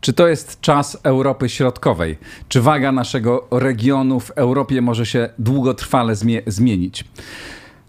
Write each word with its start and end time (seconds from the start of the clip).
Czy 0.00 0.12
to 0.12 0.28
jest 0.28 0.60
czas 0.60 0.98
Europy 1.02 1.48
Środkowej? 1.48 2.18
Czy 2.48 2.60
waga 2.60 2.92
naszego 2.92 3.48
regionu 3.50 4.20
w 4.20 4.30
Europie 4.30 4.82
może 4.82 5.06
się 5.06 5.28
długotrwale 5.38 6.16
zmie 6.16 6.42
zmienić? 6.46 7.04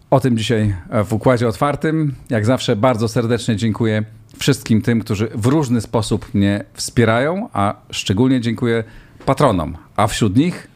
O 0.09 0.19
tym 0.19 0.37
dzisiaj 0.37 0.75
w 1.05 1.13
Układzie 1.13 1.47
Otwartym. 1.47 2.15
Jak 2.29 2.45
zawsze 2.45 2.75
bardzo 2.75 3.07
serdecznie 3.07 3.55
dziękuję 3.55 4.03
wszystkim 4.37 4.81
tym, 4.81 4.99
którzy 4.99 5.29
w 5.35 5.45
różny 5.45 5.81
sposób 5.81 6.33
mnie 6.33 6.63
wspierają, 6.73 7.49
a 7.53 7.75
szczególnie 7.91 8.41
dziękuję 8.41 8.83
patronom, 9.25 9.77
a 9.95 10.07
wśród 10.07 10.37
nich 10.37 10.67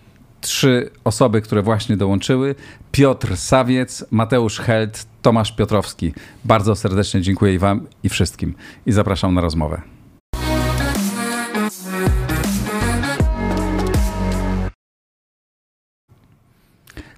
trzy 0.41 0.90
osoby, 1.04 1.41
które 1.41 1.62
właśnie 1.62 1.98
dołączyły: 1.98 2.55
Piotr 2.91 3.38
Sawiec, 3.38 4.05
Mateusz 4.12 4.59
Held, 4.59 5.07
Tomasz 5.21 5.52
Piotrowski. 5.52 6.13
Bardzo 6.45 6.76
serdecznie 6.76 7.21
dziękuję 7.21 7.54
i 7.54 7.57
Wam 7.57 7.88
i 8.04 8.09
wszystkim 8.09 8.54
i 8.85 8.91
zapraszam 8.91 9.34
na 9.34 9.41
rozmowę. 9.41 9.95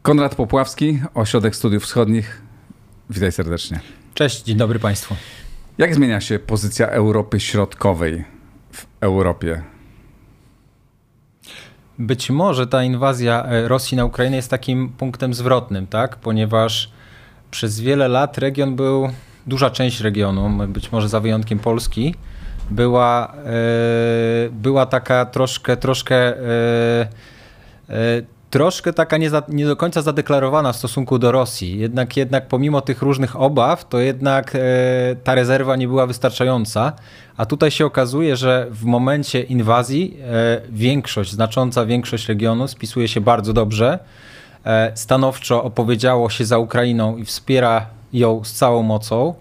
Konrad 0.08 0.36
Popławski, 0.36 1.00
Ośrodek 1.14 1.56
Studiów 1.56 1.84
Wschodnich. 1.84 2.42
Witaj 3.10 3.32
serdecznie. 3.32 3.80
Cześć, 4.14 4.44
dzień 4.44 4.58
dobry 4.58 4.80
Państwu. 4.80 5.16
Jak 5.78 5.96
zmienia 5.96 6.22
się 6.22 6.40
pozycja 6.40 6.88
Europy 6.88 7.40
Środkowej 7.40 8.24
w 8.72 8.86
Europie? 9.02 9.62
Być 12.00 12.30
może 12.30 12.68
ta 12.68 12.84
inwazja 12.84 13.44
e, 13.46 13.68
Rosji 13.68 13.98
na 13.98 14.06
Ukrainę 14.06 14.36
jest 14.36 14.50
takim 14.50 14.90
punktem 14.90 15.34
zwrotnym, 15.34 15.88
tak? 15.88 16.16
Ponieważ 16.16 16.92
przez 17.52 17.80
wiele 17.80 18.08
lat 18.08 18.38
region 18.38 18.76
był, 18.76 19.10
duża 19.48 19.70
część 19.70 20.02
regionu, 20.02 20.68
być 20.68 20.92
może 20.92 21.10
za 21.10 21.20
wyjątkiem 21.20 21.60
Polski, 21.60 22.16
była, 22.70 23.34
yy, 24.44 24.50
była 24.52 24.86
taka 24.86 25.26
troszkę, 25.26 25.78
troszkę 25.78 26.34
yy, 27.90 28.37
troszkę 28.58 28.94
taka 28.94 29.18
nie, 29.18 29.30
za, 29.30 29.44
nie, 29.48 29.66
do 29.66 29.76
końca 29.76 30.02
zadeklarowana 30.02 30.74
w 30.74 30.76
stosunku 30.76 31.20
do 31.20 31.32
Rosji. 31.32 31.80
Jednak, 31.80 32.18
jednak 32.18 32.48
pomimo 32.48 32.82
tych 32.82 33.02
różnych 33.02 33.42
obaw, 33.42 33.88
to 33.90 34.00
jednak 34.00 34.56
e, 34.56 34.60
ta 35.24 35.36
rezerwa 35.36 35.76
nie 35.76 35.88
była 35.88 36.08
wystarczająca. 36.08 36.94
A 37.38 37.46
tutaj 37.46 37.72
się 37.72 37.86
okazuje, 37.86 38.36
że 38.36 38.68
w 38.72 38.84
momencie 38.84 39.42
inwazji 39.42 40.18
e, 40.22 40.62
większość, 40.70 41.32
znacząca 41.32 41.86
większość 41.86 42.28
regionu 42.28 42.68
spisuje 42.68 43.08
się 43.08 43.22
bardzo 43.22 43.54
dobrze. 43.54 44.00
E, 44.66 44.92
stanowczo 44.96 45.64
opowiedziało 45.64 46.30
się 46.30 46.46
za 46.46 46.58
Ukrainą 46.58 47.18
i 47.18 47.26
wspiera 47.26 47.86
ją 48.14 48.44
z 48.44 48.54
całą 48.54 48.84
mocą. 48.84 49.34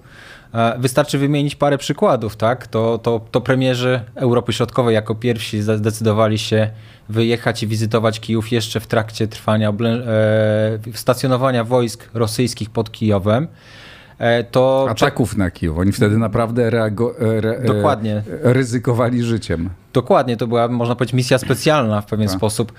E, 0.57 0.79
wystarczy 0.79 1.19
wymienić 1.19 1.57
parę 1.57 1.79
przykładów, 1.79 2.37
tak? 2.37 2.67
To, 2.67 2.99
to, 2.99 3.21
to 3.31 3.41
premierzy 3.41 4.01
Europy 4.15 4.53
Środkowej 4.53 4.95
jako 4.95 5.15
pierwsi 5.15 5.63
zdecydowali 5.63 6.39
się 6.39 6.71
wyjechać 7.09 7.63
i 7.63 7.67
wizytować 7.67 8.21
Kijów 8.21 8.53
jeszcze 8.53 8.81
w 8.81 8.87
trakcie 8.87 9.29
trwania 9.29 9.71
e, 9.71 10.79
stacjonowania 10.95 11.65
wojsk 11.65 12.11
rosyjskich 12.15 12.71
pod 12.71 12.93
Kijowem. 12.93 13.49
E, 14.19 14.45
to 14.45 14.87
Ataków 14.91 15.37
na 15.37 15.51
Kijów. 15.51 15.79
Oni 15.79 15.93
wtedy 15.93 16.19
naprawdę 16.19 16.71
reago, 16.71 17.15
e, 17.21 17.41
re, 17.41 17.61
Dokładnie. 17.61 18.23
ryzykowali 18.43 19.23
życiem. 19.23 19.71
Dokładnie, 19.93 20.37
to 20.37 20.47
była, 20.47 20.69
można 20.69 20.95
powiedzieć, 20.95 21.15
misja 21.15 21.39
specjalna 21.39 22.01
w 22.01 22.07
pewien 22.07 22.29
tak. 22.29 22.37
sposób. 22.37 22.73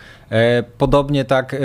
Podobnie 0.78 1.26
tak, 1.26 1.56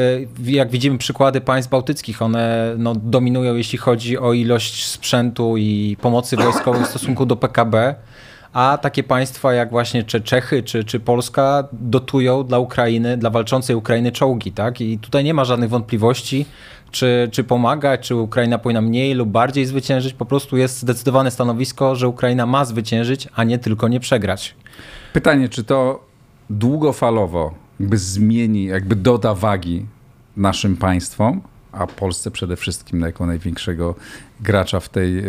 jak 0.45 0.71
widzimy 0.71 0.99
przykłady 0.99 1.41
państw 1.41 1.71
bałtyckich, 1.71 2.23
one 2.23 2.75
no, 2.79 2.95
dominują, 2.95 3.55
jeśli 3.55 3.79
chodzi 3.79 4.19
o 4.19 4.33
ilość 4.33 4.87
sprzętu 4.87 5.57
i 5.57 5.97
pomocy 6.01 6.37
wojskowej 6.37 6.85
w 6.85 6.87
stosunku 6.87 7.27
do 7.27 7.37
PKB 7.37 7.95
a 8.53 8.79
takie 8.83 9.03
państwa 9.03 9.53
jak 9.53 9.71
właśnie 9.71 10.03
czy 10.03 10.21
Czechy 10.21 10.63
czy, 10.63 10.85
czy 10.85 11.01
Polska 11.01 11.69
dotują 11.73 12.45
dla 12.45 12.59
Ukrainy, 12.59 13.17
dla 13.17 13.31
walczącej 13.31 13.77
Ukrainy 13.77 14.13
czołgi. 14.13 14.53
Tak? 14.53 14.81
I 14.81 14.99
tutaj 14.99 15.25
nie 15.25 15.35
ma 15.35 15.45
żadnych 15.45 15.71
wątpliwości, 15.71 16.47
czy, 16.93 17.29
czy 17.33 17.45
pomaga, 17.45 17.99
czy 17.99 18.15
Ukraina 18.15 18.59
powinna 18.59 18.81
mniej 18.81 19.15
lub 19.15 19.29
bardziej 19.29 19.67
zwyciężyć. 19.67 20.15
Po 20.15 20.25
prostu 20.25 20.57
jest 20.57 20.79
zdecydowane 20.79 21.31
stanowisko, 21.31 21.97
że 21.97 22.09
Ukraina 22.09 22.47
ma 22.47 22.65
zwyciężyć, 22.65 23.29
a 23.35 23.45
nie 23.45 23.59
tylko 23.59 23.89
nie 23.89 24.01
przegrać. 24.01 24.55
Pytanie, 25.13 25.49
czy 25.49 25.65
to 25.65 26.05
długofalowo 26.51 27.55
jakby 27.81 27.99
zmieni, 27.99 28.65
jakby 28.65 28.97
doda 28.97 29.35
wagi 29.35 29.87
naszym 30.37 30.77
państwom, 30.77 31.41
a 31.73 31.87
Polsce 31.87 32.31
przede 32.31 32.57
wszystkim 32.57 33.01
jako 33.01 33.27
największego 33.27 33.95
gracza 34.41 34.81
w, 34.81 34.89
tej, 34.89 35.19
e, 35.19 35.23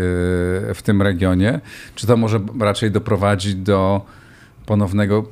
w 0.74 0.80
tym 0.84 1.02
regionie, 1.02 1.60
czy 1.96 2.08
to 2.08 2.18
może 2.18 2.40
raczej 2.60 2.92
doprowadzić 2.92 3.56
do 3.56 4.02
ponownego 4.66 5.26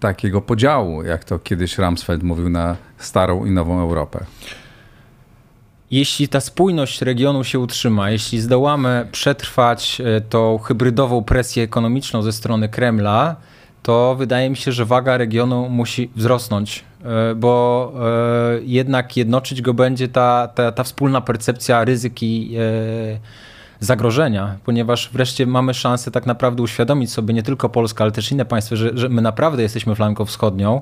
takiego 0.00 0.40
podziału, 0.40 1.02
jak 1.02 1.24
to 1.24 1.38
kiedyś 1.38 1.78
Ramsfeld 1.78 2.22
mówił 2.22 2.48
na 2.48 2.76
starą 2.98 3.44
i 3.44 3.50
nową 3.50 3.80
Europę? 3.80 4.24
Jeśli 5.90 6.28
ta 6.28 6.40
spójność 6.40 7.02
regionu 7.02 7.44
się 7.44 7.58
utrzyma, 7.58 8.10
jeśli 8.10 8.40
zdołamy 8.40 9.08
przetrwać 9.12 10.00
e, 10.00 10.20
tą 10.20 10.58
hybrydową 10.58 11.24
presję 11.24 11.62
ekonomiczną 11.62 12.22
ze 12.22 12.32
strony 12.32 12.68
Kremla, 12.68 13.36
to 13.82 14.14
wydaje 14.18 14.50
mi 14.50 14.56
się, 14.56 14.72
że 14.72 14.84
waga 14.84 15.16
regionu 15.16 15.68
musi 15.68 16.10
wzrosnąć, 16.16 16.84
e, 17.04 17.34
bo 17.34 17.92
e, 18.00 18.60
jednak 18.62 19.16
jednoczyć 19.16 19.62
go 19.62 19.74
będzie 19.74 20.08
ta, 20.08 20.48
ta, 20.54 20.72
ta 20.72 20.82
wspólna 20.82 21.20
percepcja 21.20 21.84
ryzyki 21.84 22.56
zagrożenia, 23.80 24.56
ponieważ 24.64 25.10
wreszcie 25.12 25.46
mamy 25.46 25.74
szansę 25.74 26.10
tak 26.10 26.26
naprawdę 26.26 26.62
uświadomić 26.62 27.12
sobie 27.12 27.34
nie 27.34 27.42
tylko 27.42 27.68
Polska, 27.68 28.04
ale 28.04 28.12
też 28.12 28.32
inne 28.32 28.44
państwa, 28.44 28.76
że, 28.76 28.90
że 28.94 29.08
my 29.08 29.22
naprawdę 29.22 29.62
jesteśmy 29.62 29.94
flanką 29.94 30.24
wschodnią 30.24 30.80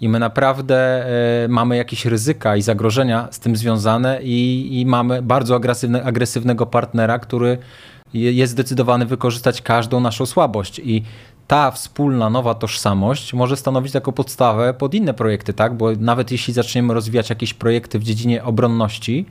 i 0.00 0.08
my 0.08 0.18
naprawdę 0.18 1.06
mamy 1.48 1.76
jakieś 1.76 2.06
ryzyka 2.06 2.56
i 2.56 2.62
zagrożenia 2.62 3.28
z 3.30 3.38
tym 3.38 3.56
związane 3.56 4.22
i, 4.22 4.68
i 4.80 4.86
mamy 4.86 5.22
bardzo 5.22 5.56
agresywne, 5.56 6.04
agresywnego 6.04 6.66
partnera, 6.66 7.18
który 7.18 7.58
jest 8.14 8.52
zdecydowany 8.52 9.06
wykorzystać 9.06 9.62
każdą 9.62 10.00
naszą 10.00 10.26
słabość. 10.26 10.78
I 10.84 11.02
ta 11.46 11.70
wspólna 11.70 12.30
nowa 12.30 12.54
tożsamość 12.54 13.34
może 13.34 13.56
stanowić 13.56 13.92
taką 13.92 14.12
podstawę 14.12 14.74
pod 14.74 14.94
inne 14.94 15.14
projekty, 15.14 15.52
tak? 15.52 15.76
Bo 15.76 15.92
nawet 15.92 16.30
jeśli 16.32 16.54
zaczniemy 16.54 16.94
rozwijać 16.94 17.30
jakieś 17.30 17.54
projekty 17.54 17.98
w 17.98 18.04
dziedzinie 18.04 18.44
obronności, 18.44 19.26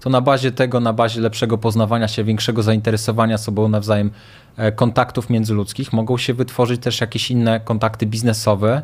to 0.00 0.10
na 0.10 0.20
bazie 0.20 0.52
tego, 0.52 0.80
na 0.80 0.92
bazie 0.92 1.20
lepszego 1.20 1.58
poznawania 1.58 2.08
się, 2.08 2.24
większego 2.24 2.62
zainteresowania 2.62 3.38
sobą 3.38 3.68
nawzajem 3.68 4.10
e, 4.56 4.72
kontaktów 4.72 5.30
międzyludzkich, 5.30 5.92
mogą 5.92 6.18
się 6.18 6.34
wytworzyć 6.34 6.82
też 6.82 7.00
jakieś 7.00 7.30
inne 7.30 7.60
kontakty 7.60 8.06
biznesowe. 8.06 8.82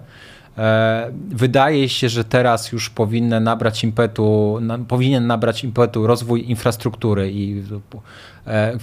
E, 0.59 1.13
wydaje 1.29 1.89
się, 1.89 2.09
że 2.09 2.25
teraz 2.25 2.73
już 2.73 2.91
powinny 2.91 3.41
nabrać 3.41 3.85
impetu, 3.85 4.61
powinien 4.89 5.27
nabrać 5.27 5.65
impetu 5.65 6.07
rozwój 6.07 6.51
infrastruktury 6.51 7.33
i 7.33 7.63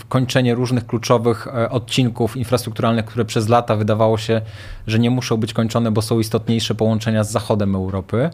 kończenie 0.09 0.55
różnych 0.55 0.87
kluczowych 0.87 1.47
e, 1.47 1.69
odcinków 1.69 2.37
infrastrukturalnych, 2.37 3.05
które 3.05 3.25
przez 3.25 3.49
lata 3.49 3.75
wydawało 3.75 4.17
się, 4.17 4.41
że 4.87 4.99
nie 4.99 5.09
muszą 5.09 5.37
być 5.37 5.53
kończone, 5.53 5.91
bo 5.91 6.01
są 6.01 6.19
istotniejsze 6.19 6.75
połączenia 6.75 7.23
z 7.23 7.31
zachodem 7.31 7.75
Europy. 7.75 8.29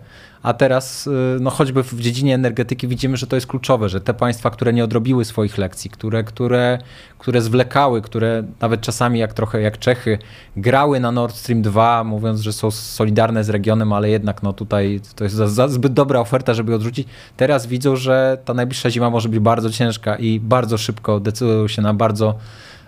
A 0.45 0.53
teraz, 0.53 1.07
e, 1.07 1.11
no 1.39 1.49
choćby 1.49 1.83
w 1.83 1.99
dziedzinie 1.99 2.35
energetyki 2.35 2.87
widzimy, 2.87 3.17
że 3.17 3.27
to 3.27 3.35
jest 3.35 3.47
kluczowe, 3.47 3.89
że 3.89 4.01
te 4.01 4.13
państwa, 4.13 4.49
które 4.49 4.73
nie 4.73 4.83
odrobiły 4.83 5.25
swoich 5.25 5.57
lekcji, 5.57 5.89
które, 5.89 6.23
które, 6.23 6.79
które 7.19 7.41
zwlekały, 7.41 8.01
które 8.01 8.43
nawet 8.61 8.81
czasami 8.81 9.19
jak 9.19 9.33
trochę 9.33 9.61
jak 9.61 9.79
Czechy, 9.79 10.17
grały 10.57 10.99
na 10.99 11.11
Nord 11.11 11.35
Stream 11.35 11.61
2, 11.61 12.03
mówiąc, 12.03 12.41
że 12.41 12.53
są 12.53 12.71
solidarne 12.71 13.43
z 13.43 13.49
regionem, 13.49 13.93
ale 13.93 14.09
jednak 14.09 14.43
no 14.43 14.53
tutaj 14.53 15.01
to 15.15 15.23
jest 15.23 15.35
za, 15.35 15.47
za 15.47 15.67
zbyt 15.67 15.93
dobra 15.93 16.19
oferta, 16.19 16.53
żeby 16.53 16.75
odrzucić. 16.75 17.07
Teraz 17.37 17.67
widzą, 17.67 17.95
że 17.95 18.37
ta 18.45 18.53
najbliższa 18.53 18.89
zima 18.89 19.09
może 19.09 19.29
być 19.29 19.39
bardzo 19.39 19.69
ciężka 19.69 20.15
i 20.15 20.39
bardzo 20.39 20.77
szybko 20.77 21.14
decydują 21.19 21.67
się 21.67 21.81
na 21.81 21.93
bardzo 21.93 22.37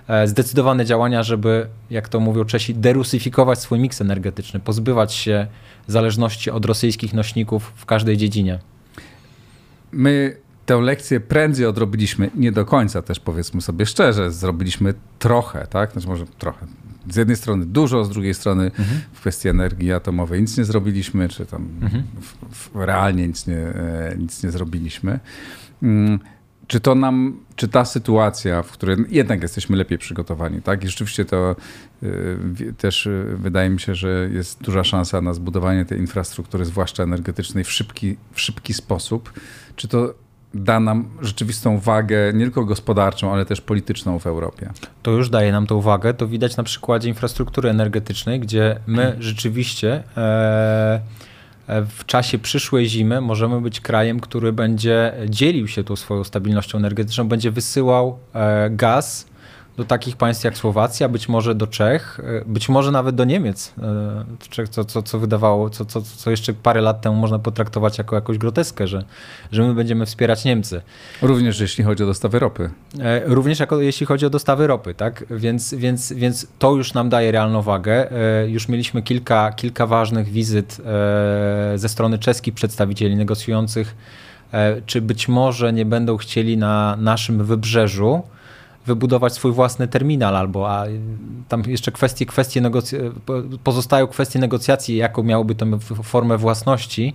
e, 0.07 0.27
zdecydowane 0.27 0.85
działania, 0.85 1.23
żeby, 1.23 1.67
jak 1.89 2.09
to 2.09 2.19
mówią 2.19 2.45
Czesi, 2.45 2.75
derusyfikować 2.75 3.59
swój 3.59 3.79
miks 3.79 4.01
energetyczny, 4.01 4.59
pozbywać 4.59 5.13
się 5.13 5.47
zależności 5.87 6.51
od 6.51 6.65
rosyjskich 6.65 7.13
nośników 7.13 7.73
w 7.75 7.85
każdej 7.85 8.17
dziedzinie. 8.17 8.59
My 9.91 10.37
tę 10.65 10.81
lekcję 10.81 11.19
prędzej 11.19 11.65
odrobiliśmy, 11.65 12.29
nie 12.35 12.51
do 12.51 12.65
końca 12.65 13.01
też 13.01 13.19
powiedzmy 13.19 13.61
sobie 13.61 13.85
szczerze, 13.85 14.31
zrobiliśmy 14.31 14.93
trochę, 15.19 15.67
tak? 15.67 15.91
Znaczy 15.91 16.07
może 16.07 16.25
trochę. 16.25 16.65
Z 17.09 17.15
jednej 17.15 17.37
strony 17.37 17.65
dużo, 17.65 18.05
z 18.05 18.09
drugiej 18.09 18.33
strony 18.33 18.63
mhm. 18.63 19.01
w 19.13 19.19
kwestii 19.19 19.49
energii 19.49 19.93
atomowej 19.93 20.41
nic 20.41 20.57
nie 20.57 20.65
zrobiliśmy, 20.65 21.29
czy 21.29 21.45
tam 21.45 21.67
mhm. 21.81 22.03
w, 22.21 22.55
w, 22.55 22.75
realnie 22.75 23.27
nic 23.27 23.47
nie, 23.47 23.57
e, 23.57 24.15
nic 24.17 24.43
nie 24.43 24.51
zrobiliśmy. 24.51 25.19
Mm, 25.83 26.19
czy 26.67 26.79
to 26.79 26.95
nam, 26.95 27.39
czy 27.55 27.67
ta 27.67 27.85
sytuacja, 27.85 28.63
w 28.63 28.71
której 28.71 28.97
jednak 29.09 29.41
jesteśmy 29.41 29.77
lepiej 29.77 29.97
przygotowani, 29.97 30.61
tak? 30.61 30.83
I 30.83 30.87
rzeczywiście 30.87 31.25
to 31.25 31.55
y, 32.03 32.73
też 32.77 33.05
y, 33.05 33.35
wydaje 33.37 33.69
mi 33.69 33.79
się, 33.79 33.95
że 33.95 34.29
jest 34.33 34.63
duża 34.63 34.83
szansa 34.83 35.21
na 35.21 35.33
zbudowanie 35.33 35.85
tej 35.85 35.99
infrastruktury, 35.99 36.65
zwłaszcza 36.65 37.03
energetycznej, 37.03 37.63
w 37.63 37.71
szybki, 37.71 38.17
w 38.31 38.41
szybki 38.41 38.73
sposób. 38.73 39.33
Czy 39.75 39.87
to 39.87 40.13
da 40.53 40.79
nam 40.79 41.09
rzeczywistą 41.21 41.79
wagę 41.79 42.33
nie 42.33 42.45
tylko 42.45 42.65
gospodarczą, 42.65 43.33
ale 43.33 43.45
też 43.45 43.61
polityczną 43.61 44.19
w 44.19 44.27
Europie. 44.27 44.69
To 45.03 45.11
już 45.11 45.29
daje 45.29 45.51
nam 45.51 45.67
tą 45.67 45.81
wagę. 45.81 46.13
To 46.13 46.27
widać 46.27 46.57
na 46.57 46.63
przykładzie 46.63 47.09
infrastruktury 47.09 47.69
energetycznej, 47.69 48.39
gdzie 48.39 48.79
my 48.87 49.15
rzeczywiście 49.19 50.03
e, 50.17 50.99
w 51.67 52.05
czasie 52.05 52.39
przyszłej 52.39 52.85
zimy 52.89 53.21
możemy 53.21 53.61
być 53.61 53.81
krajem, 53.81 54.19
który 54.19 54.53
będzie 54.53 55.13
dzielił 55.29 55.67
się 55.67 55.83
tą 55.83 55.95
swoją 55.95 56.23
stabilnością 56.23 56.77
energetyczną, 56.77 57.27
będzie 57.27 57.51
wysyłał 57.51 58.19
e, 58.33 58.69
gaz 58.69 59.25
do 59.77 59.85
takich 59.85 60.17
państw 60.17 60.43
jak 60.43 60.57
Słowacja, 60.57 61.09
być 61.09 61.29
może 61.29 61.55
do 61.55 61.67
Czech, 61.67 62.19
e, 62.23 62.45
być 62.45 62.69
może 62.69 62.91
nawet 62.91 63.15
do 63.15 63.25
Niemiec, 63.25 63.73
e, 63.81 64.67
co, 64.69 64.85
co, 64.85 65.01
co 65.01 65.19
wydawało, 65.19 65.69
co, 65.69 65.85
co, 65.85 66.01
co 66.01 66.31
jeszcze 66.31 66.53
parę 66.53 66.81
lat 66.81 67.01
temu 67.01 67.15
można 67.15 67.39
potraktować 67.39 67.97
jako 67.97 68.15
jakąś 68.15 68.37
groteskę, 68.37 68.87
że, 68.87 69.03
że 69.51 69.63
my 69.63 69.73
będziemy 69.73 70.05
wspierać 70.05 70.45
Niemcy. 70.45 70.81
Również 71.21 71.59
jeśli 71.59 71.83
chodzi 71.83 72.03
o 72.03 72.05
dostawy 72.05 72.39
ropy. 72.39 72.69
E, 72.99 73.21
również 73.25 73.59
jako, 73.59 73.81
jeśli 73.81 74.05
chodzi 74.05 74.25
o 74.25 74.29
dostawy 74.29 74.67
ropy, 74.67 74.93
tak? 74.93 75.25
Więc, 75.29 75.73
więc, 75.73 76.13
więc 76.13 76.47
to 76.59 76.75
już 76.75 76.93
nam 76.93 77.09
daje 77.09 77.31
realną 77.31 77.61
wagę. 77.61 78.07
Już 78.47 78.67
mieliśmy 78.67 79.01
kilka, 79.01 79.51
kilka 79.51 79.87
ważnych 79.87 80.27
wizyt 80.27 80.77
ze 81.75 81.89
strony 81.89 82.19
czeskich 82.19 82.53
przedstawicieli 82.53 83.15
negocjujących, 83.15 83.95
czy 84.85 85.01
być 85.01 85.27
może 85.27 85.73
nie 85.73 85.85
będą 85.85 86.17
chcieli 86.17 86.57
na 86.57 86.95
naszym 86.99 87.45
wybrzeżu 87.45 88.23
wybudować 88.87 89.33
swój 89.33 89.51
własny 89.51 89.87
terminal, 89.87 90.35
albo 90.35 90.69
a 90.71 90.85
tam 91.47 91.63
jeszcze 91.67 91.91
kwestie, 91.91 92.25
kwestie 92.25 92.61
negoc- 92.61 93.11
pozostają 93.63 94.07
kwestie 94.07 94.39
negocjacji, 94.39 94.97
jaką 94.97 95.23
miałoby 95.23 95.55
to 95.55 95.65
formę 96.03 96.37
własności, 96.37 97.13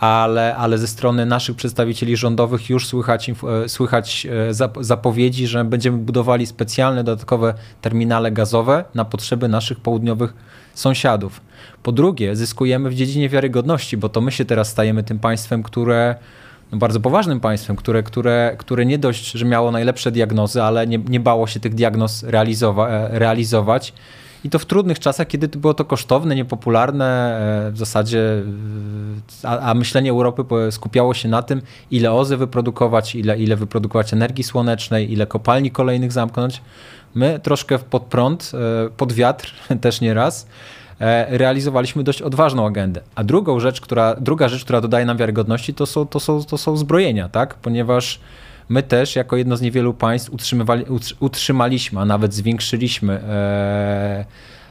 ale, 0.00 0.56
ale 0.56 0.78
ze 0.78 0.86
strony 0.86 1.26
naszych 1.26 1.56
przedstawicieli 1.56 2.16
rządowych 2.16 2.70
już 2.70 2.86
słychać, 2.86 3.30
e, 3.30 3.68
słychać 3.68 4.26
e, 4.50 4.54
zapowiedzi, 4.80 5.46
że 5.46 5.64
będziemy 5.64 5.98
budowali 5.98 6.46
specjalne 6.46 7.04
dodatkowe 7.04 7.54
terminale 7.80 8.32
gazowe 8.32 8.84
na 8.94 9.04
potrzeby 9.04 9.48
naszych 9.48 9.80
południowych 9.80 10.34
sąsiadów. 10.74 11.40
Po 11.82 11.92
drugie, 11.92 12.36
zyskujemy 12.36 12.90
w 12.90 12.94
dziedzinie 12.94 13.28
wiarygodności, 13.28 13.96
bo 13.96 14.08
to 14.08 14.20
my 14.20 14.32
się 14.32 14.44
teraz 14.44 14.68
stajemy 14.68 15.02
tym 15.02 15.18
państwem, 15.18 15.62
które 15.62 16.14
no, 16.72 16.78
bardzo 16.78 17.00
poważnym 17.00 17.40
państwem, 17.40 17.76
które, 17.76 18.02
które, 18.02 18.56
które 18.58 18.86
nie 18.86 18.98
dość, 18.98 19.30
że 19.30 19.44
miało 19.44 19.70
najlepsze 19.70 20.10
diagnozy, 20.10 20.62
ale 20.62 20.86
nie, 20.86 20.98
nie 20.98 21.20
bało 21.20 21.46
się 21.46 21.60
tych 21.60 21.74
diagnoz 21.74 22.22
realizowa 22.22 22.88
e, 22.88 23.18
realizować. 23.18 23.92
I 24.44 24.50
to 24.50 24.58
w 24.58 24.66
trudnych 24.66 24.98
czasach, 24.98 25.26
kiedy 25.26 25.48
było 25.48 25.74
to 25.74 25.84
kosztowne, 25.84 26.34
niepopularne, 26.34 27.38
e, 27.68 27.70
w 27.72 27.78
zasadzie, 27.78 28.42
e, 29.44 29.48
a, 29.48 29.58
a, 29.58 29.74
myślenie 29.74 30.10
Europy 30.10 30.44
skupiało 30.70 31.14
się 31.14 31.28
na 31.28 31.42
tym, 31.42 31.62
ile 31.90 32.12
OZE 32.12 32.36
wyprodukować, 32.36 33.14
ile, 33.14 33.38
ile 33.38 33.56
wyprodukować 33.56 34.12
energii 34.12 34.44
słonecznej, 34.44 35.12
ile 35.12 35.26
kopalni 35.26 35.70
kolejnych 35.70 36.12
zamknąć. 36.12 36.62
My 37.14 37.40
troszkę 37.42 37.78
pod 37.78 38.02
prąd, 38.02 38.52
pod 38.96 39.12
wiatr 39.12 39.54
też 39.80 40.00
nieraz. 40.00 40.46
raz 40.46 40.46
realizowaliśmy 41.28 42.04
dość 42.04 42.22
odważną 42.22 42.66
agendę. 42.66 43.00
A 43.14 43.24
drugą 43.24 43.60
rzecz, 43.60 43.80
która, 43.80 44.14
druga 44.20 44.48
rzecz, 44.48 44.64
która 44.64 44.80
dodaje 44.80 45.06
nam 45.06 45.16
wiarygodności, 45.16 45.74
to 45.74 45.86
są, 45.86 46.06
to 46.06 46.20
są, 46.20 46.44
to 46.44 46.58
są 46.58 46.76
zbrojenia, 46.76 47.28
tak? 47.28 47.54
ponieważ 47.54 48.20
my 48.68 48.82
też 48.82 49.16
jako 49.16 49.36
jedno 49.36 49.56
z 49.56 49.60
niewielu 49.60 49.94
państw 49.94 50.30
utrzymywali, 50.30 50.84
utrzymaliśmy, 51.20 52.00
a 52.00 52.04
nawet 52.04 52.34
zwiększyliśmy 52.34 53.12
e, 53.12 54.24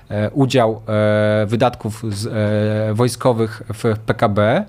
e, 0.09 0.29
udział 0.31 0.81
e, 0.87 1.45
wydatków 1.45 2.03
z, 2.09 2.27
e, 2.27 2.93
wojskowych 2.93 3.61
w 3.73 3.99
PKB 4.05 4.41
E, 4.41 4.65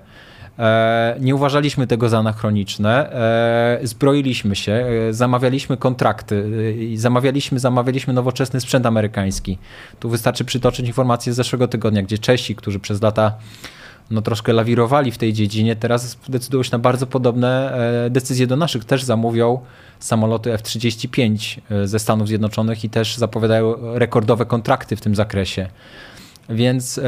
nie 1.19 1.35
uważaliśmy 1.35 1.87
tego 1.87 2.09
za 2.09 2.19
anachroniczne, 2.19 3.13
e, 3.13 3.87
zbroiliśmy 3.87 4.55
się, 4.55 4.71
e, 5.09 5.13
zamawialiśmy 5.13 5.77
kontrakty, 5.77 6.51
zamawialiśmy, 6.95 7.59
zamawialiśmy 7.59 8.13
nowoczesny 8.13 8.61
sprzęt 8.61 8.85
amerykański. 8.85 9.57
Tu 9.99 10.09
wystarczy 10.09 10.45
przytoczyć 10.45 10.87
informację 10.87 11.33
z 11.33 11.35
zeszłego 11.35 11.67
tygodnia, 11.67 12.03
gdzie 12.03 12.17
Czesi, 12.17 12.55
którzy 12.55 12.79
przez 12.79 13.01
lata 13.01 13.33
no, 14.11 14.21
troszkę 14.21 14.53
lawirowali 14.53 15.11
w 15.11 15.17
tej 15.17 15.33
dziedzinie, 15.33 15.75
teraz 15.75 16.17
decydują 16.29 16.63
się 16.63 16.69
na 16.71 16.79
bardzo 16.79 17.07
podobne 17.07 17.77
decyzje 18.09 18.47
do 18.47 18.55
naszych. 18.55 18.85
Też 18.85 19.03
zamówią 19.03 19.59
samoloty 19.99 20.53
F-35 20.53 21.59
ze 21.85 21.99
Stanów 21.99 22.27
Zjednoczonych 22.27 22.83
i 22.83 22.89
też 22.89 23.17
zapowiadają 23.17 23.75
rekordowe 23.93 24.45
kontrakty 24.45 24.95
w 24.95 25.01
tym 25.01 25.15
zakresie. 25.15 25.69
Więc 26.51 26.97
e, 26.97 27.01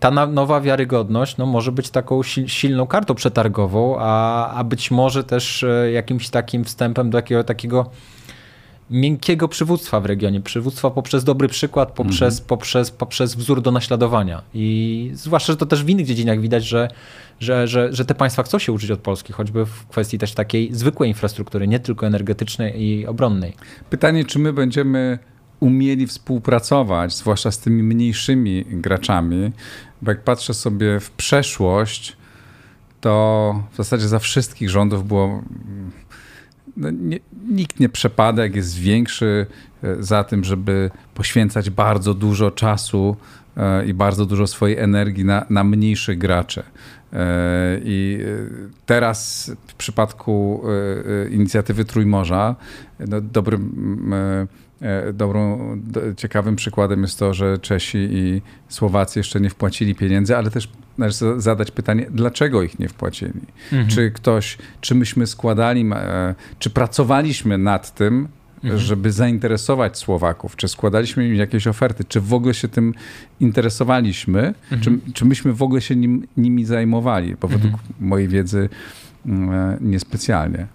ta 0.00 0.26
nowa 0.26 0.60
wiarygodność 0.60 1.36
no, 1.36 1.46
może 1.46 1.72
być 1.72 1.90
taką 1.90 2.22
silną 2.46 2.86
kartą 2.86 3.14
przetargową, 3.14 3.96
a, 3.98 4.50
a 4.54 4.64
być 4.64 4.90
może 4.90 5.24
też 5.24 5.62
e, 5.62 5.92
jakimś 5.92 6.28
takim 6.28 6.64
wstępem 6.64 7.10
do 7.10 7.18
jakiego 7.18 7.44
takiego 7.44 7.90
miękkiego 8.90 9.48
przywództwa 9.48 10.00
w 10.00 10.06
regionie. 10.06 10.40
Przywództwa 10.40 10.90
poprzez 10.90 11.24
dobry 11.24 11.48
przykład, 11.48 11.92
poprzez, 11.92 12.34
mhm. 12.34 12.48
poprzez, 12.48 12.90
poprzez 12.90 13.34
wzór 13.34 13.62
do 13.62 13.70
naśladowania. 13.70 14.42
I 14.54 15.10
zwłaszcza, 15.14 15.52
że 15.52 15.56
to 15.56 15.66
też 15.66 15.84
w 15.84 15.88
innych 15.88 16.06
dziedzinach 16.06 16.40
widać, 16.40 16.64
że, 16.64 16.88
że, 17.40 17.68
że, 17.68 17.92
że 17.92 18.04
te 18.04 18.14
państwa 18.14 18.42
chcą 18.42 18.58
się 18.58 18.72
uczyć 18.72 18.90
od 18.90 19.00
Polski, 19.00 19.32
choćby 19.32 19.66
w 19.66 19.86
kwestii 19.86 20.18
też 20.18 20.32
takiej 20.32 20.74
zwykłej 20.74 21.10
infrastruktury, 21.10 21.68
nie 21.68 21.80
tylko 21.80 22.06
energetycznej 22.06 22.82
i 22.82 23.06
obronnej. 23.06 23.54
Pytanie, 23.90 24.24
czy 24.24 24.38
my 24.38 24.52
będziemy 24.52 25.18
umieli 25.60 26.06
współpracować, 26.06 27.16
zwłaszcza 27.16 27.50
z 27.50 27.58
tymi 27.58 27.82
mniejszymi 27.82 28.64
graczami, 28.68 29.52
bo 30.02 30.10
jak 30.10 30.24
patrzę 30.24 30.54
sobie 30.54 31.00
w 31.00 31.10
przeszłość, 31.10 32.16
to 33.00 33.64
w 33.72 33.76
zasadzie 33.76 34.08
za 34.08 34.18
wszystkich 34.18 34.70
rządów 34.70 35.08
było. 35.08 35.42
No, 36.76 36.90
nie, 36.90 37.18
nikt 37.48 37.80
nie 37.80 37.88
przepada, 37.88 38.42
jak 38.42 38.56
jest 38.56 38.78
większy, 38.78 39.46
e, 39.82 40.02
za 40.02 40.24
tym, 40.24 40.44
żeby 40.44 40.90
poświęcać 41.14 41.70
bardzo 41.70 42.14
dużo 42.14 42.50
czasu 42.50 43.16
e, 43.56 43.86
i 43.86 43.94
bardzo 43.94 44.26
dużo 44.26 44.46
swojej 44.46 44.78
energii 44.78 45.24
na, 45.24 45.46
na 45.50 45.64
mniejszych 45.64 46.18
graczy. 46.18 46.62
E, 47.12 47.80
I 47.84 48.18
teraz 48.86 49.50
w 49.66 49.74
przypadku 49.74 50.62
inicjatywy 51.30 51.84
Trójmorza, 51.84 52.56
no, 53.08 53.20
dobrym 53.20 54.14
dobrą, 55.12 55.58
ciekawym 56.16 56.56
przykładem 56.56 57.02
jest 57.02 57.18
to, 57.18 57.34
że 57.34 57.58
Czesi 57.58 58.08
i 58.10 58.42
Słowacy 58.68 59.18
jeszcze 59.18 59.40
nie 59.40 59.50
wpłacili 59.50 59.94
pieniędzy, 59.94 60.36
ale 60.36 60.50
też 60.50 60.68
należy 60.98 61.40
zadać 61.40 61.70
pytanie, 61.70 62.06
dlaczego 62.10 62.62
ich 62.62 62.78
nie 62.78 62.88
wpłacili? 62.88 63.40
Mhm. 63.72 63.88
Czy 63.88 64.10
ktoś, 64.10 64.58
czy 64.80 64.94
myśmy 64.94 65.26
składali, 65.26 65.90
e, 65.94 66.34
czy 66.58 66.70
pracowaliśmy 66.70 67.58
nad 67.58 67.94
tym, 67.94 68.28
mhm. 68.64 68.80
żeby 68.80 69.12
zainteresować 69.12 69.98
Słowaków? 69.98 70.56
Czy 70.56 70.68
składaliśmy 70.68 71.28
im 71.28 71.34
jakieś 71.34 71.66
oferty? 71.66 72.04
Czy 72.04 72.20
w 72.20 72.34
ogóle 72.34 72.54
się 72.54 72.68
tym 72.68 72.94
interesowaliśmy? 73.40 74.54
Mhm. 74.70 74.80
Czy, 74.80 75.12
czy 75.12 75.24
myśmy 75.24 75.52
w 75.52 75.62
ogóle 75.62 75.80
się 75.80 75.96
nim, 75.96 76.26
nimi 76.36 76.64
zajmowali? 76.64 77.36
Bo 77.40 77.48
według 77.48 77.72
mhm. 77.72 77.92
mojej 78.00 78.28
wiedzy 78.28 78.68
mm, 79.26 79.50
e, 79.50 79.78
niespecjalnie. 79.80 80.66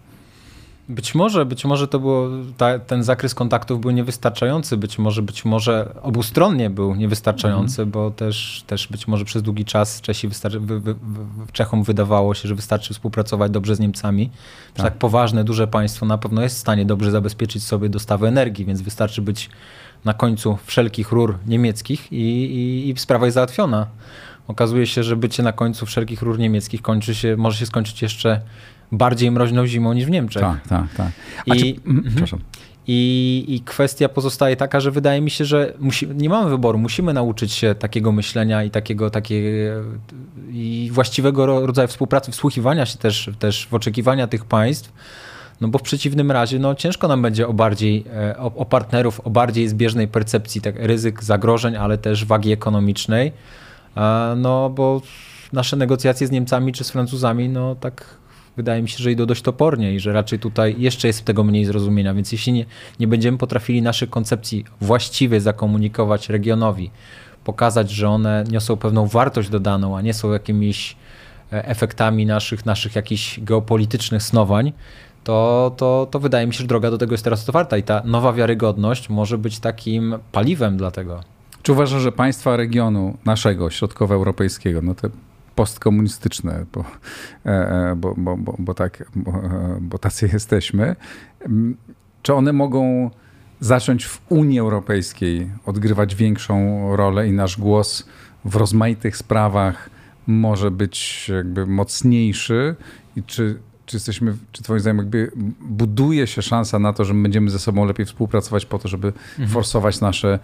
Być 0.90 1.16
może, 1.16 1.46
być 1.46 1.66
może 1.66 1.88
to 1.88 2.00
było, 2.00 2.30
ta, 2.58 2.80
ten 2.80 3.04
zakres 3.04 3.36
kontaktów 3.36 3.82
był 3.82 3.92
niewystarczający, 3.92 4.78
być 4.78 5.00
może, 5.00 5.22
być 5.22 5.46
może 5.46 5.96
obustronnie 6.02 6.70
był 6.70 6.96
niewystarczający, 6.96 7.82
mm. 7.82 7.92
bo 7.92 8.12
też, 8.12 8.64
też 8.68 8.88
być 8.88 9.08
może 9.08 9.26
przez 9.26 9.44
długi 9.44 9.66
czas 9.66 10.02
Czesi 10.02 10.28
wystarczy, 10.28 10.60
wy, 10.60 10.80
wy, 10.80 10.94
wy, 10.94 11.26
Czechom 11.52 11.84
wydawało 11.84 12.34
się, 12.34 12.48
że 12.50 12.56
wystarczy 12.56 12.94
współpracować 12.94 13.52
dobrze 13.52 13.76
z 13.76 13.80
Niemcami. 13.80 14.30
Tak. 14.74 14.86
tak 14.86 14.98
poważne, 14.98 15.44
duże 15.44 15.68
państwo 15.68 16.06
na 16.06 16.18
pewno 16.18 16.42
jest 16.42 16.56
w 16.56 16.60
stanie 16.60 16.86
dobrze 16.86 17.12
zabezpieczyć 17.12 17.64
sobie 17.64 17.90
dostawy 17.90 18.28
energii, 18.28 18.66
więc 18.66 18.82
wystarczy 18.82 19.22
być 19.22 19.50
na 20.06 20.14
końcu 20.14 20.58
wszelkich 20.66 21.12
rur 21.12 21.38
niemieckich 21.48 22.12
i, 22.12 22.16
i, 22.18 22.90
i 22.90 22.98
sprawa 22.98 23.26
jest 23.26 23.36
załatwiona. 23.36 23.88
Okazuje 24.48 24.88
się, 24.88 25.04
że 25.04 25.16
bycie 25.16 25.44
na 25.44 25.52
końcu 25.52 25.86
wszelkich 25.86 26.22
rur 26.22 26.40
niemieckich 26.40 26.82
kończy 26.82 27.16
się, 27.16 27.38
może 27.38 27.58
się 27.58 27.66
skończyć 27.66 28.02
jeszcze 28.02 28.42
bardziej 28.98 29.32
mroźną 29.32 29.68
zimą 29.68 29.94
niż 29.94 30.06
w 30.06 30.10
Niemczech. 30.10 30.42
Tak, 30.42 30.68
tak, 30.68 30.94
tak. 30.98 31.12
A 31.50 31.56
I, 31.56 31.60
czy, 31.60 31.68
mhm, 31.68 31.98
mhm. 31.98 32.06
przepraszam. 32.08 32.40
I, 32.88 33.46
I 33.48 33.62
kwestia 33.62 34.10
pozostaje 34.10 34.56
taka, 34.56 34.80
że 34.80 34.92
wydaje 34.92 35.22
mi 35.22 35.30
się, 35.30 35.46
że 35.46 35.74
musi, 35.80 36.08
nie 36.08 36.30
mamy 36.30 36.50
wyboru. 36.50 36.78
Musimy 36.78 37.14
nauczyć 37.14 37.52
się 37.52 37.76
takiego 37.76 38.12
myślenia 38.12 38.64
i 38.64 38.70
takiego 38.70 39.10
takiego 39.10 39.48
i 40.50 40.90
właściwego 40.94 41.66
rodzaju 41.66 41.88
współpracy, 41.88 42.32
wsłuchiwania 42.32 42.86
się 42.86 42.98
też, 42.98 43.30
też 43.40 43.68
w 43.68 43.74
oczekiwania 43.74 44.28
tych 44.28 44.46
państw. 44.46 44.94
No 45.62 45.68
bo 45.68 45.80
w 45.80 45.82
przeciwnym 45.82 46.32
razie 46.32 46.60
no, 46.60 46.76
ciężko 46.76 47.08
nam 47.08 47.22
będzie 47.22 47.48
o 47.48 47.54
bardziej 47.54 48.06
e, 48.14 48.38
o, 48.38 48.46
o 48.56 48.66
partnerów, 48.66 49.20
o 49.20 49.30
bardziej 49.30 49.68
zbieżnej 49.68 50.08
percepcji 50.08 50.62
tak, 50.62 50.76
ryzyk, 50.78 51.24
zagrożeń, 51.24 51.76
ale 51.76 51.98
też 51.98 52.26
wagi 52.26 52.52
ekonomicznej. 52.52 53.32
No 54.36 54.70
bo 54.70 55.02
nasze 55.54 55.78
negocjacje 55.78 56.28
z 56.28 56.32
Niemcami 56.32 56.74
czy 56.74 56.84
z 56.84 56.92
Francuzami, 56.92 57.50
no 57.50 57.76
tak 57.76 58.18
wydaje 58.58 58.82
mi 58.82 58.90
się, 58.90 59.04
że 59.04 59.12
idą 59.12 59.26
dość 59.26 59.42
topornie 59.42 59.94
i 59.94 60.00
że 60.00 60.14
raczej 60.14 60.40
tutaj 60.40 60.76
jeszcze 60.78 61.08
jest 61.08 61.26
tego 61.26 61.44
mniej 61.44 61.66
zrozumienia. 61.66 62.14
Więc 62.14 62.32
jeśli 62.32 62.54
nie, 62.54 62.66
nie 63.00 63.08
będziemy 63.08 63.38
potrafili 63.38 63.82
naszych 63.82 64.10
koncepcji 64.10 64.66
właściwie 64.82 65.42
zakomunikować 65.42 66.30
regionowi, 66.30 66.92
pokazać, 67.44 67.92
że 67.92 68.10
one 68.10 68.44
niosą 68.52 68.78
pewną 68.78 69.08
wartość 69.08 69.50
dodaną, 69.50 69.98
a 69.98 70.02
nie 70.02 70.14
są 70.14 70.32
jakimiś 70.32 70.96
efektami 71.52 72.26
naszych, 72.26 72.66
naszych 72.66 72.96
jakichś 72.96 73.40
geopolitycznych 73.40 74.24
snowań, 74.24 74.74
to, 75.24 75.72
to, 75.78 76.08
to 76.12 76.20
wydaje 76.20 76.48
mi 76.48 76.54
się, 76.54 76.60
że 76.60 76.68
droga 76.68 76.92
do 76.92 76.98
tego 76.98 77.14
jest 77.14 77.24
teraz 77.24 77.50
otwarta 77.50 77.78
i 77.78 77.84
ta 77.84 78.02
nowa 78.06 78.34
wiarygodność 78.34 79.10
może 79.10 79.38
być 79.38 79.60
takim 79.60 80.16
paliwem 80.32 80.78
dla 80.78 80.92
tego. 80.92 81.24
Czy 81.62 81.72
uważasz, 81.72 82.02
że 82.02 82.12
państwa 82.12 82.58
regionu 82.58 83.18
naszego, 83.26 83.70
środkowoeuropejskiego, 83.70 84.82
no 84.82 84.96
te 84.96 85.10
postkomunistyczne, 85.56 86.66
bo, 86.74 86.86
e, 87.46 87.50
e, 87.50 87.96
bo, 87.96 88.14
bo, 88.18 88.38
bo, 88.38 88.56
bo 88.60 88.74
tak, 88.74 89.12
bo, 89.16 89.34
bo 89.82 89.98
tacy 89.98 90.30
jesteśmy, 90.34 90.96
czy 92.22 92.34
one 92.34 92.54
mogą 92.54 93.10
zacząć 93.60 94.06
w 94.06 94.22
Unii 94.30 94.60
Europejskiej 94.60 95.50
odgrywać 95.66 96.16
większą 96.16 96.56
rolę 96.96 97.28
i 97.28 97.32
nasz 97.32 97.58
głos 97.58 98.08
w 98.46 98.56
rozmaitych 98.56 99.18
sprawach 99.18 99.90
może 100.28 100.72
być 100.72 101.30
jakby 101.36 101.68
mocniejszy? 101.68 102.76
I 103.16 103.24
czy 103.24 103.60
czy 103.86 103.96
jesteśmy, 103.96 104.36
czy 104.52 104.64
twoim 104.64 104.80
zdaniem 104.80 104.98
jakby 104.98 105.32
buduje 105.62 106.28
się 106.28 106.42
szansa 106.42 106.80
na 106.80 106.94
to, 106.94 107.06
że 107.06 107.14
my 107.14 107.24
będziemy 107.24 107.50
ze 107.50 107.60
sobą 107.60 107.86
lepiej 107.86 108.06
współpracować 108.06 108.66
po 108.66 108.80
to, 108.80 108.88
żeby 108.88 109.08
mhm. 109.08 109.50
forsować 109.50 110.02
nasze, 110.02 110.40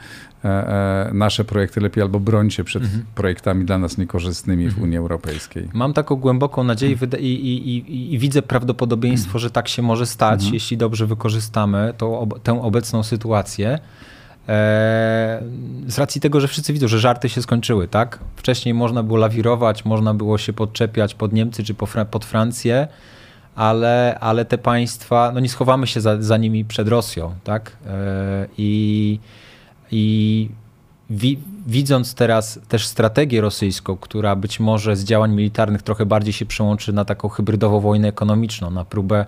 e, 0.45 0.47
e, 0.47 1.13
nasze 1.13 1.45
projekty 1.45 1.81
lepiej 1.81 2.03
albo 2.03 2.19
bronić 2.19 2.53
się 2.53 2.63
przed 2.63 2.83
mhm. 2.83 3.05
projektami 3.15 3.65
dla 3.65 3.77
nas 3.77 3.97
niekorzystnymi 3.97 4.65
mhm. 4.65 4.81
w 4.81 4.83
Unii 4.83 4.97
Europejskiej? 4.97 5.69
Mam 5.73 5.93
taką 5.93 6.15
głęboką 6.15 6.63
nadzieję 6.63 6.97
i, 7.19 7.25
i, 7.25 7.77
i, 7.77 8.13
i, 8.13 8.19
widzę 8.19 8.41
prawdopodobieństwo, 8.41 9.29
mhm. 9.29 9.39
że 9.39 9.51
tak 9.51 9.67
się 9.67 9.81
może 9.81 10.05
stać, 10.05 10.39
mhm. 10.39 10.53
jeśli 10.53 10.77
dobrze 10.77 11.07
wykorzystamy 11.07 11.93
tą, 11.97 12.29
tę 12.43 12.61
obecną 12.61 13.03
sytuację. 13.03 13.79
E, 14.49 15.41
z 15.87 15.99
racji 15.99 16.21
tego, 16.21 16.39
że 16.39 16.47
wszyscy 16.47 16.73
widzą, 16.73 16.87
że 16.87 16.99
żarty 16.99 17.29
się 17.29 17.41
skończyły, 17.41 17.87
tak? 17.87 18.19
Wcześniej 18.35 18.73
można 18.73 19.03
było 19.03 19.17
lawirować, 19.17 19.85
można 19.85 20.13
było 20.13 20.37
się 20.37 20.53
podczepiać 20.53 21.15
pod 21.15 21.33
Niemcy 21.33 21.63
czy 21.63 21.73
pod 22.11 22.25
Francję 22.25 22.87
ale, 23.55 24.17
ale 24.19 24.45
te 24.45 24.57
państwa, 24.57 25.31
no 25.33 25.39
nie 25.39 25.49
schowamy 25.49 25.87
się 25.87 26.01
za, 26.01 26.21
za 26.21 26.37
nimi 26.37 26.65
przed 26.65 26.87
Rosją, 26.87 27.33
tak? 27.43 27.77
E, 27.87 28.47
I, 28.57 29.19
i 29.91 30.49
wi, 31.09 31.39
widząc 31.67 32.15
teraz 32.15 32.59
też 32.67 32.87
strategię 32.87 33.41
rosyjską, 33.41 33.97
która 33.97 34.35
być 34.35 34.59
może 34.59 34.95
z 34.95 35.03
działań 35.03 35.31
militarnych 35.31 35.81
trochę 35.81 36.05
bardziej 36.05 36.33
się 36.33 36.45
przełączy 36.45 36.93
na 36.93 37.05
taką 37.05 37.29
hybrydową 37.29 37.79
wojnę 37.79 38.07
ekonomiczną, 38.07 38.71
na 38.71 38.85
próbę 38.85 39.25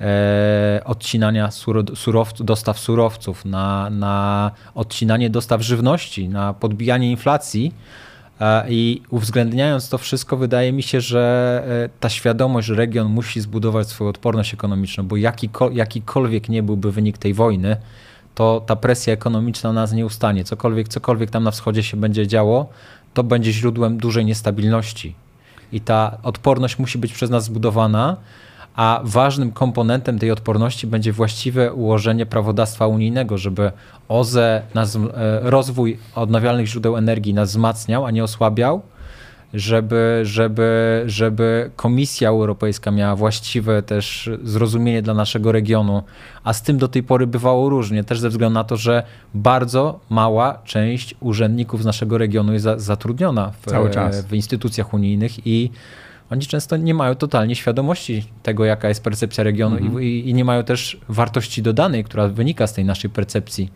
e, 0.00 0.80
odcinania 0.84 1.50
surowc, 1.94 2.42
dostaw 2.42 2.78
surowców, 2.78 3.44
na, 3.44 3.90
na 3.90 4.50
odcinanie 4.74 5.30
dostaw 5.30 5.62
żywności, 5.62 6.28
na 6.28 6.54
podbijanie 6.54 7.10
inflacji, 7.10 7.74
i 8.68 9.02
uwzględniając 9.10 9.88
to 9.88 9.98
wszystko, 9.98 10.36
wydaje 10.36 10.72
mi 10.72 10.82
się, 10.82 11.00
że 11.00 11.62
e, 11.84 11.88
ta 12.00 12.08
świadomość, 12.08 12.66
że 12.66 12.74
region 12.74 13.08
musi 13.08 13.40
zbudować 13.40 13.88
swoją 13.88 14.10
odporność 14.10 14.54
ekonomiczną, 14.54 15.04
bo 15.06 15.16
jakikolwiek 15.72 16.48
nie 16.48 16.62
byłby 16.62 16.92
wynik 16.92 17.18
tej 17.18 17.34
wojny, 17.34 17.76
to 18.34 18.62
ta 18.66 18.76
presja 18.76 19.12
ekonomiczna 19.12 19.72
nas 19.72 19.92
nie 19.92 20.06
ustanie. 20.06 20.44
Cokolwiek, 20.44 20.88
cokolwiek 20.88 21.30
tam 21.30 21.44
na 21.44 21.50
wschodzie 21.50 21.82
się 21.82 21.96
będzie 21.96 22.26
działo, 22.26 22.68
to 23.14 23.24
będzie 23.24 23.52
źródłem 23.52 23.98
dużej 23.98 24.24
niestabilności. 24.24 25.14
I 25.72 25.80
ta 25.80 26.18
odporność 26.22 26.78
musi 26.78 26.98
być 26.98 27.12
przez 27.12 27.30
nas 27.30 27.44
zbudowana 27.44 28.16
a 28.76 29.00
ważnym 29.04 29.52
komponentem 29.52 30.18
tej 30.18 30.30
odporności 30.30 30.86
będzie 30.86 31.12
właściwe 31.12 31.72
ułożenie 31.72 32.26
prawodawstwa 32.26 32.86
unijnego, 32.86 33.38
żeby 33.38 33.72
OZE, 34.08 34.62
e, 34.74 35.40
rozwój 35.42 35.98
odnawialnych 36.14 36.66
źródeł 36.66 36.96
energii 36.96 37.34
nas 37.34 37.48
wzmacniał, 37.48 38.06
a 38.06 38.10
nie 38.10 38.24
osłabiał, 38.24 38.82
żeby, 39.54 40.20
żeby, 40.22 41.02
żeby 41.06 41.70
Komisja 41.76 42.28
Europejska 42.28 42.90
miała 42.90 43.16
właściwe 43.16 43.82
też 43.82 44.30
zrozumienie 44.42 45.02
dla 45.02 45.14
naszego 45.14 45.52
regionu, 45.52 46.02
a 46.44 46.52
z 46.52 46.62
tym 46.62 46.78
do 46.78 46.88
tej 46.88 47.02
pory 47.02 47.26
bywało 47.26 47.68
różnie, 47.68 48.04
też 48.04 48.20
ze 48.20 48.28
względu 48.28 48.54
na 48.54 48.64
to, 48.64 48.76
że 48.76 49.02
bardzo 49.34 50.00
mała 50.10 50.58
część 50.64 51.14
urzędników 51.20 51.82
z 51.82 51.86
naszego 51.86 52.18
regionu 52.18 52.52
jest 52.52 52.66
zatrudniona 52.76 53.50
w, 53.50 53.66
w 54.28 54.34
instytucjach 54.34 54.94
unijnych 54.94 55.46
i 55.46 55.70
oni 56.30 56.42
często 56.42 56.76
nie 56.76 56.94
mają 56.94 57.14
totalnie 57.14 57.56
świadomości 57.56 58.24
tego, 58.42 58.64
jaka 58.64 58.88
jest 58.88 59.02
percepcja 59.02 59.44
regionu 59.44 59.76
mhm. 59.76 60.02
i, 60.02 60.28
i, 60.28 60.34
nie 60.34 60.44
mają 60.44 60.64
też 60.64 61.00
wartości 61.08 61.62
dodanej, 61.62 62.04
która 62.04 62.28
wynika 62.28 62.66
z 62.66 62.72
tej 62.72 62.84
naszej 62.84 63.10
percepcji 63.10 63.70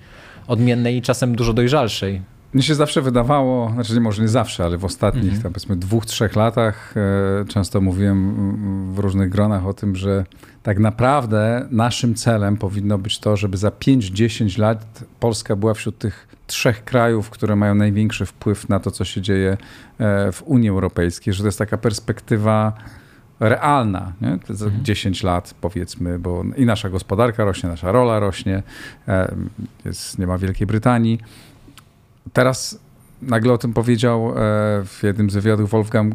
odmiennej 0.46 0.96
i 0.96 1.02
czasem 1.02 1.36
dużo 1.36 1.52
dojrzalszej. 1.52 2.22
Mnie 2.52 2.62
się 2.62 2.74
zawsze 2.74 3.02
wydawało, 3.02 3.70
znaczy 3.74 3.94
nie 3.94 4.00
może 4.00 4.22
nie 4.22 4.28
zawsze, 4.28 4.64
ale 4.64 4.78
w 4.78 4.84
ostatnich 4.84 5.24
mhm. 5.24 5.42
tam 5.42 5.52
powiedzmy 5.52 5.76
dwóch, 5.76 6.06
trzech 6.06 6.36
latach 6.36 6.94
e, 6.96 7.44
często 7.44 7.80
mówiłem 7.80 8.94
w 8.94 8.98
różnych 8.98 9.28
gronach 9.28 9.66
o 9.66 9.74
tym, 9.74 9.96
że 9.96 10.24
tak 10.62 10.78
naprawdę 10.78 11.66
naszym 11.70 12.14
celem 12.14 12.56
powinno 12.56 12.98
być 12.98 13.18
to, 13.18 13.36
żeby 13.36 13.56
za 13.56 13.68
5-10 13.68 14.58
lat 14.58 15.04
Polska 15.20 15.56
była 15.56 15.74
wśród 15.74 15.98
tych 15.98 16.28
trzech 16.50 16.84
krajów, 16.84 17.30
które 17.30 17.56
mają 17.56 17.74
największy 17.74 18.26
wpływ 18.26 18.68
na 18.68 18.80
to, 18.80 18.90
co 18.90 19.04
się 19.04 19.20
dzieje 19.20 19.56
e, 19.98 20.32
w 20.32 20.42
Unii 20.42 20.68
Europejskiej, 20.68 21.34
że 21.34 21.42
to 21.42 21.48
jest 21.48 21.58
taka 21.58 21.78
perspektywa 21.78 22.72
realna, 23.40 24.12
nie? 24.20 24.38
za 24.48 24.64
mhm. 24.64 24.84
10 24.84 25.22
lat 25.22 25.54
powiedzmy, 25.60 26.18
bo 26.18 26.44
i 26.56 26.66
nasza 26.66 26.88
gospodarka 26.88 27.44
rośnie, 27.44 27.68
nasza 27.68 27.92
rola 27.92 28.20
rośnie, 28.20 28.62
e, 29.08 29.34
jest, 29.84 30.18
nie 30.18 30.26
ma 30.26 30.38
Wielkiej 30.38 30.66
Brytanii. 30.66 31.18
Teraz 32.32 32.78
nagle 33.22 33.52
o 33.52 33.58
tym 33.58 33.72
powiedział 33.72 34.28
e, 34.28 34.32
w 34.84 35.00
jednym 35.02 35.30
z 35.30 35.34
wywiadów 35.34 35.70
Wolfgang 35.70 36.14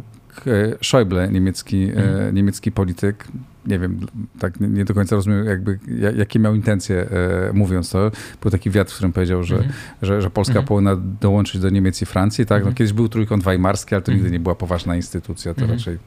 Schäuble, 0.82 1.32
niemiecki, 1.32 1.84
mhm. 1.84 2.36
niemiecki 2.36 2.72
polityk, 2.72 3.27
nie 3.67 3.79
wiem, 3.79 4.00
tak 4.39 4.60
nie, 4.60 4.67
nie, 4.67 4.86
do 4.86 4.93
końca 4.93 5.15
rozumiem, 5.15 5.45
jakby, 5.45 5.79
jakie 6.17 6.39
miał 6.39 6.55
intencje 6.55 7.10
e, 7.50 7.53
mówiąc 7.53 7.89
to. 7.89 8.12
Był 8.41 8.51
taki 8.51 8.69
wiatr, 8.69 8.91
w 8.91 8.95
którym 8.95 9.13
powiedział, 9.13 9.43
że, 9.43 9.55
mm 9.55 9.67
-hmm. 9.67 9.74
że, 10.01 10.22
że, 10.22 10.29
Polska 10.29 10.53
mm 10.53 10.65
-hmm. 10.65 10.67
powinna 10.67 10.95
dołączyć 11.22 11.62
do 11.62 11.69
Niemiec 11.69 12.01
i 12.01 12.05
Francji. 12.05 12.45
Tak? 12.45 12.65
No, 12.65 12.72
-hmm. 12.72 12.74
Kiedyś 12.74 12.93
był 12.93 13.10
trójkąt 13.10 13.43
weimarski, 13.43 13.95
ale 13.95 14.01
to 14.01 14.12
nigdy 14.12 14.31
nie 14.31 14.39
była 14.39 14.55
poważna 14.55 14.95
instytucja. 14.95 15.53
To 15.53 15.67
raczej 15.67 15.98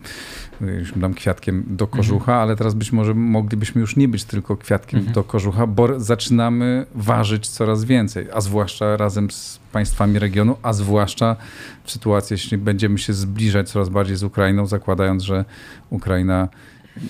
już 0.61 0.93
dam 0.97 1.15
kwiatkiem 1.15 1.65
do 1.67 1.87
kożucha, 1.87 2.35
ale 2.35 2.57
teraz 2.57 2.75
być 2.75 2.93
może 2.93 3.15
moglibyśmy 3.15 3.81
już 3.81 3.97
nie 3.97 4.09
być 4.09 4.25
tylko 4.25 4.57
kwiatkiem 4.57 5.05
do 5.05 5.25
kożucha, 5.25 5.67
bo 5.67 6.01
zaczynamy 6.01 6.87
ważyć 6.95 7.49
coraz 7.49 7.85
więcej, 7.85 8.27
a 8.35 8.41
zwłaszcza 8.41 8.97
razem 8.97 9.31
z 9.31 9.61
państwami 9.73 10.19
regionu, 10.19 10.57
a 10.63 10.73
zwłaszcza 10.73 11.37
w 11.85 11.91
sytuacji, 11.91 12.35
jeśli 12.35 12.59
będziemy 12.59 12.99
się 12.99 13.13
zbliżać 13.13 13.71
coraz 13.71 13.89
bardziej 13.89 14.17
z 14.17 14.23
Ukrainą, 14.23 14.67
zakładając, 14.67 15.23
że 15.23 15.45
Ukraina 15.91 16.49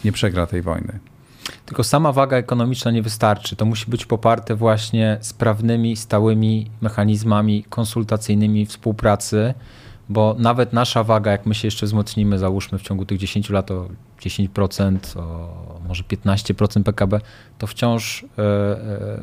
nie 0.05 0.13
przegra 0.13 0.47
tej 0.47 0.63
wojny. 0.63 0.99
Tylko 1.67 1.85
sama 1.85 2.13
waga 2.13 2.37
ekonomiczna 2.37 2.91
nie 2.91 3.03
wystarczy. 3.03 3.57
To 3.57 3.65
musi 3.65 3.91
być 3.91 4.07
poparte 4.07 4.55
właśnie 4.55 5.19
sprawnymi, 5.21 5.97
stałymi 5.97 6.71
mechanizmami 6.81 7.65
konsultacyjnymi 7.69 8.67
współpracy, 8.67 9.55
bo 10.09 10.37
nawet 10.39 10.73
nasza 10.73 11.05
waga, 11.05 11.31
jak 11.31 11.47
my 11.47 11.55
się 11.55 11.67
jeszcze 11.67 11.87
wzmocnimy, 11.87 12.39
załóżmy 12.39 12.79
w 12.79 12.83
ciągu 12.83 13.05
tych 13.05 13.19
10 13.19 13.51
lat 13.51 13.71
o 13.71 13.89
10%, 14.21 15.19
o 15.19 15.81
może 15.89 16.05
15% 16.05 16.83
PKB, 16.83 17.21
to 17.59 17.67
wciąż 17.67 18.23
y, 18.23 18.27
y, 18.27 18.29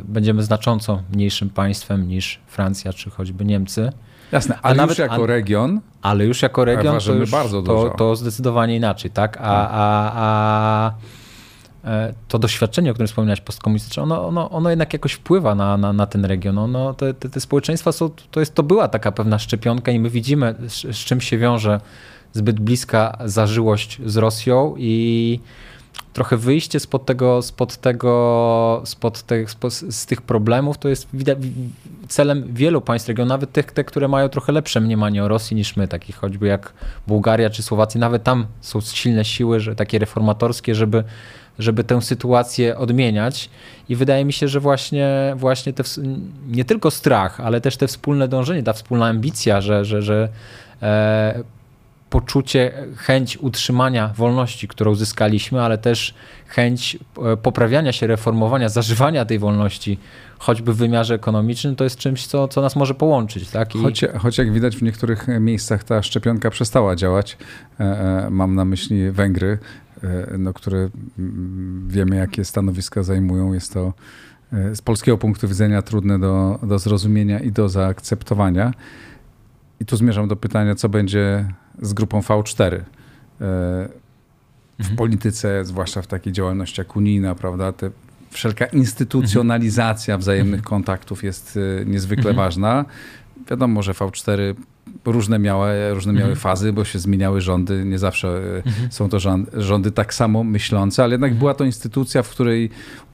będziemy 0.04 0.44
znacząco 0.44 1.04
mniejszym 1.14 1.50
państwem 1.50 2.08
niż 2.08 2.40
Francja 2.48 2.94
czy 2.94 3.10
choćby 3.10 3.46
Niemcy. 3.46 3.92
Jasne, 4.32 4.60
ale 4.62 4.76
nawet, 4.76 4.90
już 4.90 5.00
jako 5.00 5.24
a, 5.24 5.28
region. 5.28 5.82
Ale 6.02 6.26
już 6.26 6.42
jako 6.42 6.66
region 6.66 7.00
to, 7.00 7.14
już, 7.14 7.32
bardzo 7.32 7.62
to, 7.62 7.94
to 7.98 8.16
zdecydowanie 8.16 8.76
inaczej, 8.76 9.12
tak? 9.12 9.38
A, 9.38 9.40
tak. 9.40 9.70
a, 9.72 10.12
a 10.16 10.92
e, 11.90 12.14
to 12.28 12.40
doświadczenie, 12.40 12.92
o 12.92 12.94
którym 12.94 13.08
wspominałeś, 13.08 13.42
postkomunistyczne, 13.42 14.04
ono, 14.04 14.28
ono, 14.28 14.50
ono 14.50 14.70
jednak 14.70 14.94
jakoś 14.94 15.14
wpływa 15.14 15.56
na, 15.56 15.78
na, 15.78 15.94
na 15.94 16.06
ten 16.06 16.26
region. 16.26 16.58
Ono, 16.58 16.94
te, 16.94 17.14
te, 17.14 17.30
te, 17.30 17.40
społeczeństwa 17.40 17.92
są, 17.92 18.10
to, 18.32 18.40
jest, 18.40 18.56
to 18.56 18.64
była 18.64 18.88
taka 18.88 19.12
pewna 19.12 19.40
szczepionka 19.40 19.92
i 19.92 20.00
my 20.00 20.10
widzimy, 20.10 20.56
z, 20.68 20.96
z 20.98 20.98
czym 20.98 21.22
się 21.22 21.38
wiąże 21.38 21.80
zbyt 22.34 22.60
bliska 22.60 23.18
zażyłość 23.26 24.02
z 24.06 24.18
Rosją 24.18 24.76
i 24.78 25.40
trochę 26.16 26.38
wyjście 26.38 26.80
spod 26.80 27.06
tego, 27.06 27.42
spod 27.42 27.78
tego, 27.78 28.82
spod 28.86 29.24
tych, 29.24 29.52
spod, 29.52 29.74
z 29.74 30.06
tych 30.06 30.22
problemów 30.22 30.78
to 30.78 30.90
jest 30.90 31.08
celem 32.08 32.54
wielu 32.54 32.82
państw 32.82 33.08
regionu, 33.08 33.30
nawet 33.30 33.52
tych, 33.52 33.72
te, 33.72 33.84
które 33.84 34.08
mają 34.08 34.30
trochę 34.30 34.52
lepsze 34.52 34.82
mniemanie 34.82 35.24
o 35.24 35.28
Rosji 35.28 35.56
niż 35.56 35.76
my, 35.78 35.88
takich 35.88 36.16
choćby 36.16 36.48
jak 36.48 36.74
Bułgaria 37.08 37.50
czy 37.50 37.64
Słowacja, 37.64 38.00
nawet 38.00 38.24
tam 38.24 38.46
są 38.62 38.82
silne 38.82 39.26
siły, 39.26 39.60
że 39.60 39.76
takie 39.76 40.00
reformatorskie, 40.00 40.76
żeby, 40.76 41.04
żeby 41.60 41.84
tę 41.84 42.02
sytuację 42.02 42.78
odmieniać. 42.78 43.50
I 43.90 43.96
wydaje 43.96 44.26
mi 44.26 44.34
się, 44.34 44.48
że 44.48 44.60
właśnie, 44.60 45.34
właśnie 45.38 45.74
te, 45.74 45.84
nie 46.48 46.66
tylko 46.66 46.92
strach, 46.92 47.40
ale 47.40 47.62
też 47.62 47.78
te 47.78 47.88
wspólne 47.88 48.28
dążenie, 48.28 48.64
ta 48.64 48.74
wspólna 48.74 49.08
ambicja, 49.08 49.62
że, 49.62 49.86
że, 49.86 50.02
że 50.02 50.30
e, 50.82 51.44
poczucie, 52.10 52.72
chęć 52.96 53.38
utrzymania 53.38 54.14
wolności, 54.18 54.68
którą 54.68 54.92
uzyskaliśmy, 54.92 55.62
ale 55.62 55.78
też 55.78 56.16
chęć 56.48 56.98
e, 57.18 57.38
poprawiania 57.38 57.92
się, 57.92 58.08
reformowania, 58.08 58.70
zażywania 58.70 59.26
tej 59.26 59.40
wolności, 59.40 60.00
choćby 60.40 60.74
w 60.74 60.78
wymiarze 60.78 61.14
ekonomicznym, 61.14 61.76
to 61.76 61.84
jest 61.84 61.98
czymś, 61.98 62.28
co, 62.28 62.48
co 62.48 62.62
nas 62.62 62.76
może 62.76 62.94
połączyć. 62.94 63.50
Tak? 63.50 63.76
I... 63.76 63.82
Choć, 63.82 64.02
choć 64.20 64.38
jak 64.38 64.52
widać 64.52 64.78
w 64.78 64.82
niektórych 64.82 65.28
miejscach 65.40 65.84
ta 65.84 66.04
szczepionka 66.04 66.50
przestała 66.50 66.96
działać, 66.96 67.38
e, 67.80 67.84
e, 67.84 68.30
mam 68.30 68.56
na 68.56 68.66
myśli 68.66 69.12
Węgry, 69.12 69.58
no, 70.38 70.54
które 70.54 70.90
wiemy, 71.88 72.16
jakie 72.16 72.46
stanowiska 72.46 73.04
zajmują. 73.04 73.54
Jest 73.54 73.74
to 73.74 73.94
z 74.74 74.82
polskiego 74.82 75.18
punktu 75.18 75.48
widzenia 75.48 75.82
trudne 75.82 76.20
do, 76.20 76.60
do 76.64 76.80
zrozumienia 76.80 77.40
i 77.40 77.52
do 77.52 77.70
zaakceptowania. 77.70 78.74
I 79.80 79.86
tu 79.86 79.98
zmierzam 79.98 80.28
do 80.28 80.36
pytania, 80.36 80.76
co 80.76 80.90
będzie 80.90 81.46
z 81.82 81.94
grupą 81.94 82.20
V4 82.20 82.74
e, 82.74 82.82
w 83.40 84.80
mhm. 84.80 84.98
polityce, 84.98 85.66
zwłaszcza 85.66 86.02
w 86.02 86.08
takiej 86.08 86.34
działalności 86.34 86.82
jak 86.82 86.96
unijna, 86.96 87.36
prawda? 87.36 87.72
Te, 87.72 87.90
wszelka 88.30 88.66
instytucjonalizacja 88.66 90.14
mhm. 90.14 90.22
wzajemnych 90.22 90.60
mhm. 90.60 90.70
kontaktów 90.70 91.24
jest 91.24 91.60
e, 91.82 91.86
niezwykle 91.86 92.34
ważna. 92.34 92.86
Wiadomo, 93.50 93.84
że 93.84 93.92
V4 93.92 94.56
różne 95.06 95.40
miały, 95.40 95.94
różne 95.94 96.14
miały 96.14 96.32
mhm. 96.32 96.40
fazy, 96.40 96.74
bo 96.74 96.86
się 96.86 97.00
zmieniały 97.00 97.42
rządy. 97.42 97.86
Nie 97.86 98.00
zawsze 98.00 98.28
e, 98.28 98.56
mhm. 98.66 98.92
są 98.92 99.10
to 99.10 99.20
rządy, 99.20 99.52
rządy 99.54 99.92
tak 99.92 100.14
samo 100.14 100.44
myślące, 100.44 101.04
ale 101.04 101.14
jednak 101.14 101.34
była 101.34 101.54
to 101.54 101.64
instytucja, 101.64 102.24
w 102.24 102.30
której 102.30 102.70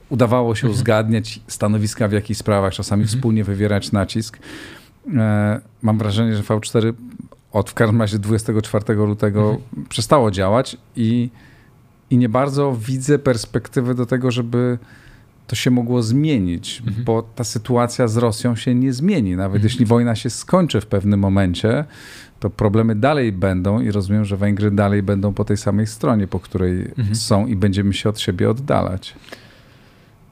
udawało 0.08 0.54
się 0.54 0.68
uzgadniać 0.70 1.40
stanowiska 1.46 2.08
w 2.08 2.12
jakichś 2.12 2.40
sprawach, 2.40 2.74
czasami 2.74 3.04
wspólnie 3.04 3.44
wywierać 3.44 3.92
nacisk. 3.92 4.38
Mam 5.82 5.98
wrażenie, 5.98 6.36
że 6.36 6.42
V4 6.42 6.92
od 7.52 7.70
w 7.70 7.74
każdym 7.74 8.00
razie 8.00 8.18
24 8.18 8.94
lutego 8.94 9.50
mhm. 9.50 9.86
przestało 9.88 10.30
działać 10.30 10.76
i, 10.96 11.30
i 12.10 12.18
nie 12.18 12.28
bardzo 12.28 12.76
widzę 12.86 13.18
perspektywy 13.18 13.94
do 13.94 14.06
tego, 14.06 14.30
żeby 14.30 14.78
to 15.46 15.56
się 15.56 15.70
mogło 15.70 16.02
zmienić, 16.02 16.82
mhm. 16.86 17.04
bo 17.04 17.22
ta 17.22 17.44
sytuacja 17.44 18.08
z 18.08 18.16
Rosją 18.16 18.56
się 18.56 18.74
nie 18.74 18.92
zmieni. 18.92 19.36
Nawet 19.36 19.56
mhm. 19.56 19.64
jeśli 19.64 19.86
wojna 19.86 20.16
się 20.16 20.30
skończy 20.30 20.80
w 20.80 20.86
pewnym 20.86 21.20
momencie, 21.20 21.84
to 22.40 22.50
problemy 22.50 22.94
dalej 22.94 23.32
będą 23.32 23.80
i 23.80 23.90
rozumiem, 23.90 24.24
że 24.24 24.36
Węgry 24.36 24.70
dalej 24.70 25.02
będą 25.02 25.34
po 25.34 25.44
tej 25.44 25.56
samej 25.56 25.86
stronie, 25.86 26.26
po 26.26 26.40
której 26.40 26.80
mhm. 26.98 27.14
są 27.14 27.46
i 27.46 27.56
będziemy 27.56 27.94
się 27.94 28.08
od 28.08 28.20
siebie 28.20 28.50
oddalać. 28.50 29.14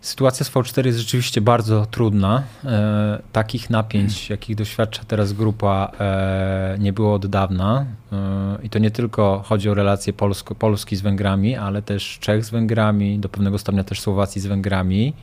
Sytuacja 0.01 0.47
z 0.47 0.51
V4 0.51 0.87
jest 0.87 0.99
rzeczywiście 0.99 1.41
bardzo 1.41 1.87
trudna. 1.87 2.43
E, 2.65 3.23
takich 3.33 3.71
napięć, 3.71 4.31
jakich 4.31 4.57
doświadcza 4.57 5.03
teraz 5.09 5.33
grupa, 5.33 5.93
e, 6.01 6.77
nie 6.79 6.93
było 6.93 7.15
od 7.15 7.27
dawna. 7.27 7.87
E, 8.13 8.59
I 8.63 8.71
to 8.71 8.79
nie 8.79 8.91
tylko 8.91 9.43
chodzi 9.47 9.71
o 9.71 9.75
relacje 9.75 10.13
Polsko, 10.13 10.55
Polski 10.55 10.97
z 10.97 11.01
Węgrami, 11.01 11.57
ale 11.57 11.83
też 11.83 12.19
Czech 12.21 12.45
z 12.45 12.51
Węgrami, 12.51 13.19
do 13.19 13.29
pewnego 13.29 13.59
stopnia 13.59 13.85
też 13.85 14.01
Słowacji 14.01 14.41
z 14.41 14.47
Węgrami. 14.47 15.15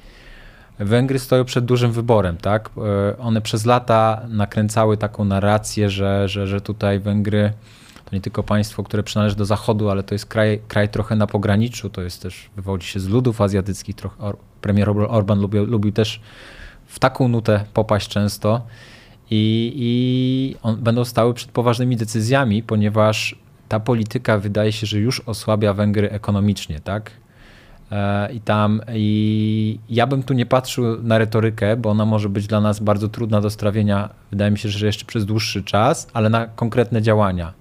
Węgry 0.80 1.20
stoją 1.20 1.46
przed 1.46 1.66
dużym 1.66 1.92
wyborem. 1.92 2.38
Tak? 2.38 2.70
E, 2.78 3.18
one 3.18 3.42
przez 3.42 3.66
lata 3.66 4.22
nakręcały 4.30 4.98
taką 4.98 5.26
narrację, 5.26 5.90
że, 5.90 6.30
że, 6.30 6.48
że 6.48 6.62
tutaj 6.62 7.00
Węgry 7.00 7.54
to 8.10 8.16
nie 8.16 8.22
tylko 8.22 8.44
państwo, 8.44 8.84
które 8.84 9.04
przynależy 9.04 9.36
do 9.36 9.46
Zachodu, 9.46 9.90
ale 9.90 10.04
to 10.04 10.16
jest 10.16 10.26
kraj, 10.26 10.60
kraj 10.68 10.90
trochę 10.90 11.16
na 11.16 11.28
pograniczu, 11.28 11.90
to 11.90 12.02
jest 12.02 12.22
też, 12.22 12.50
wywodzi 12.56 12.88
się 12.88 13.00
z 13.00 13.08
ludów 13.08 13.42
azjatyckich, 13.42 13.96
trochę, 13.96 14.34
premier 14.62 14.90
Orban 14.90 15.40
lubił, 15.40 15.66
lubił 15.66 15.92
też 15.92 16.22
w 16.86 17.00
taką 17.00 17.28
nutę 17.28 17.66
popaść 17.74 18.10
często 18.10 18.62
i, 19.32 19.74
i 19.76 20.56
on, 20.64 20.78
będą 20.78 21.06
stały 21.06 21.34
przed 21.34 21.52
poważnymi 21.52 21.98
decyzjami, 21.98 22.64
ponieważ 22.64 23.36
ta 23.70 23.80
polityka 23.80 24.38
wydaje 24.38 24.72
się, 24.72 24.88
że 24.88 25.00
już 25.00 25.20
osłabia 25.20 25.74
Węgry 25.74 26.10
ekonomicznie, 26.12 26.80
tak? 26.80 27.12
E, 27.92 28.34
I 28.34 28.42
tam, 28.42 28.82
i 28.94 29.80
ja 29.90 30.08
bym 30.08 30.24
tu 30.24 30.34
nie 30.34 30.46
patrzył 30.46 31.04
na 31.04 31.18
retorykę, 31.18 31.78
bo 31.78 31.90
ona 31.90 32.06
może 32.06 32.30
być 32.30 32.48
dla 32.48 32.62
nas 32.62 32.80
bardzo 32.80 33.08
trudna 33.08 33.42
do 33.42 33.50
strawienia, 33.50 34.10
wydaje 34.32 34.52
mi 34.52 34.58
się, 34.58 34.70
że 34.70 34.86
jeszcze 34.86 35.06
przez 35.06 35.26
dłuższy 35.26 35.64
czas, 35.64 36.08
ale 36.14 36.30
na 36.30 36.46
konkretne 36.46 37.02
działania. 37.02 37.54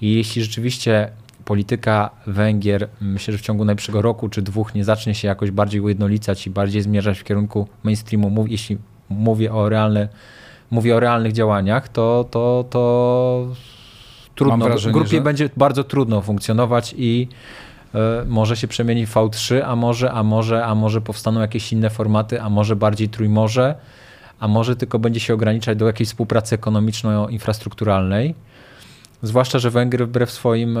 I 0.00 0.14
jeśli 0.14 0.42
rzeczywiście 0.42 1.10
polityka 1.44 2.10
Węgier, 2.26 2.88
myślę, 3.00 3.32
że 3.32 3.38
w 3.38 3.42
ciągu 3.42 3.64
najbliższego 3.64 4.02
roku 4.02 4.28
czy 4.28 4.42
dwóch 4.42 4.74
nie 4.74 4.84
zacznie 4.84 5.14
się 5.14 5.28
jakoś 5.28 5.50
bardziej 5.50 5.80
ujednolicać 5.80 6.46
i 6.46 6.50
bardziej 6.50 6.82
zmierzać 6.82 7.18
w 7.18 7.24
kierunku 7.24 7.68
mainstreamu, 7.84 8.46
jeśli 8.48 8.78
mówię 9.08 9.52
o, 9.52 9.68
realne, 9.68 10.08
mówię 10.70 10.96
o 10.96 11.00
realnych 11.00 11.32
działaniach, 11.32 11.88
to, 11.88 12.24
to, 12.30 12.64
to 12.70 13.46
trudno, 14.34 14.64
wrażenie, 14.64 14.92
grupie 14.92 15.16
że... 15.16 15.20
będzie 15.20 15.50
bardzo 15.56 15.84
trudno 15.84 16.20
funkcjonować 16.20 16.94
i 16.98 17.28
y, 17.94 17.98
może 18.26 18.56
się 18.56 18.68
przemieni 18.68 19.06
w 19.06 19.14
V3, 19.14 19.60
a 19.64 19.76
może, 19.76 20.12
a 20.12 20.22
może, 20.22 20.64
a 20.64 20.74
może 20.74 21.00
powstaną 21.00 21.40
jakieś 21.40 21.72
inne 21.72 21.90
formaty, 21.90 22.42
a 22.42 22.50
może 22.50 22.76
bardziej 22.76 23.08
trójmorze, 23.08 23.74
a 24.40 24.48
może 24.48 24.76
tylko 24.76 24.98
będzie 24.98 25.20
się 25.20 25.34
ograniczać 25.34 25.78
do 25.78 25.86
jakiejś 25.86 26.08
współpracy 26.08 26.54
ekonomiczno-infrastrukturalnej 26.54 28.34
Zwłaszcza, 29.22 29.58
że 29.58 29.70
Węgry 29.70 30.06
wbrew 30.06 30.30
swoim 30.30 30.76
e, 30.78 30.80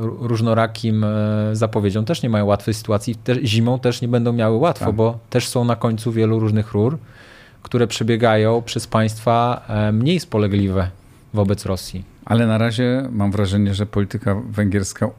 różnorakim 0.00 1.04
e, 1.04 1.08
zapowiedziom 1.52 2.04
też 2.04 2.22
nie 2.22 2.30
mają 2.30 2.44
łatwej 2.44 2.74
sytuacji. 2.74 3.16
zimą 3.42 3.78
też 3.78 4.02
nie 4.02 4.08
będą 4.08 4.32
miały 4.32 4.56
łatwo, 4.56 4.86
tak. 4.86 4.94
bo 4.94 5.18
też 5.30 5.48
są 5.48 5.64
na 5.64 5.76
końcu 5.76 6.12
wielu 6.12 6.40
różnych 6.40 6.72
rur, 6.72 6.98
które 7.62 7.86
przebiegają 7.86 8.62
przez 8.62 8.86
państwa 8.86 9.64
e, 9.68 9.92
mniej 9.92 10.20
spolegliwe 10.20 10.90
wobec 11.34 11.66
Rosji. 11.66 12.04
Ale 12.24 12.46
na 12.46 12.58
razie 12.58 13.08
mam 13.10 13.32
wrażenie, 13.32 13.74
że 13.74 13.86
polityka 13.86 14.36
węgierska 14.50 15.10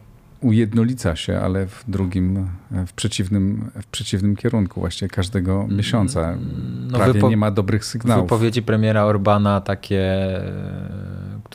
ujednolica 0.41 1.15
się, 1.15 1.39
ale 1.39 1.67
w 1.67 1.83
drugim, 1.87 2.47
w 2.87 2.93
przeciwnym, 2.93 3.71
w 3.81 3.85
przeciwnym 3.85 4.35
kierunku 4.35 4.79
właśnie 4.79 5.07
każdego 5.07 5.63
mm, 5.63 5.77
miesiąca. 5.77 6.37
No 6.91 6.97
Prawie 6.97 7.21
nie 7.21 7.37
ma 7.37 7.51
dobrych 7.51 7.85
sygnałów. 7.85 8.23
Wypowiedzi 8.23 8.63
premiera 8.63 9.03
Orbana 9.03 9.61
takie 9.61 10.29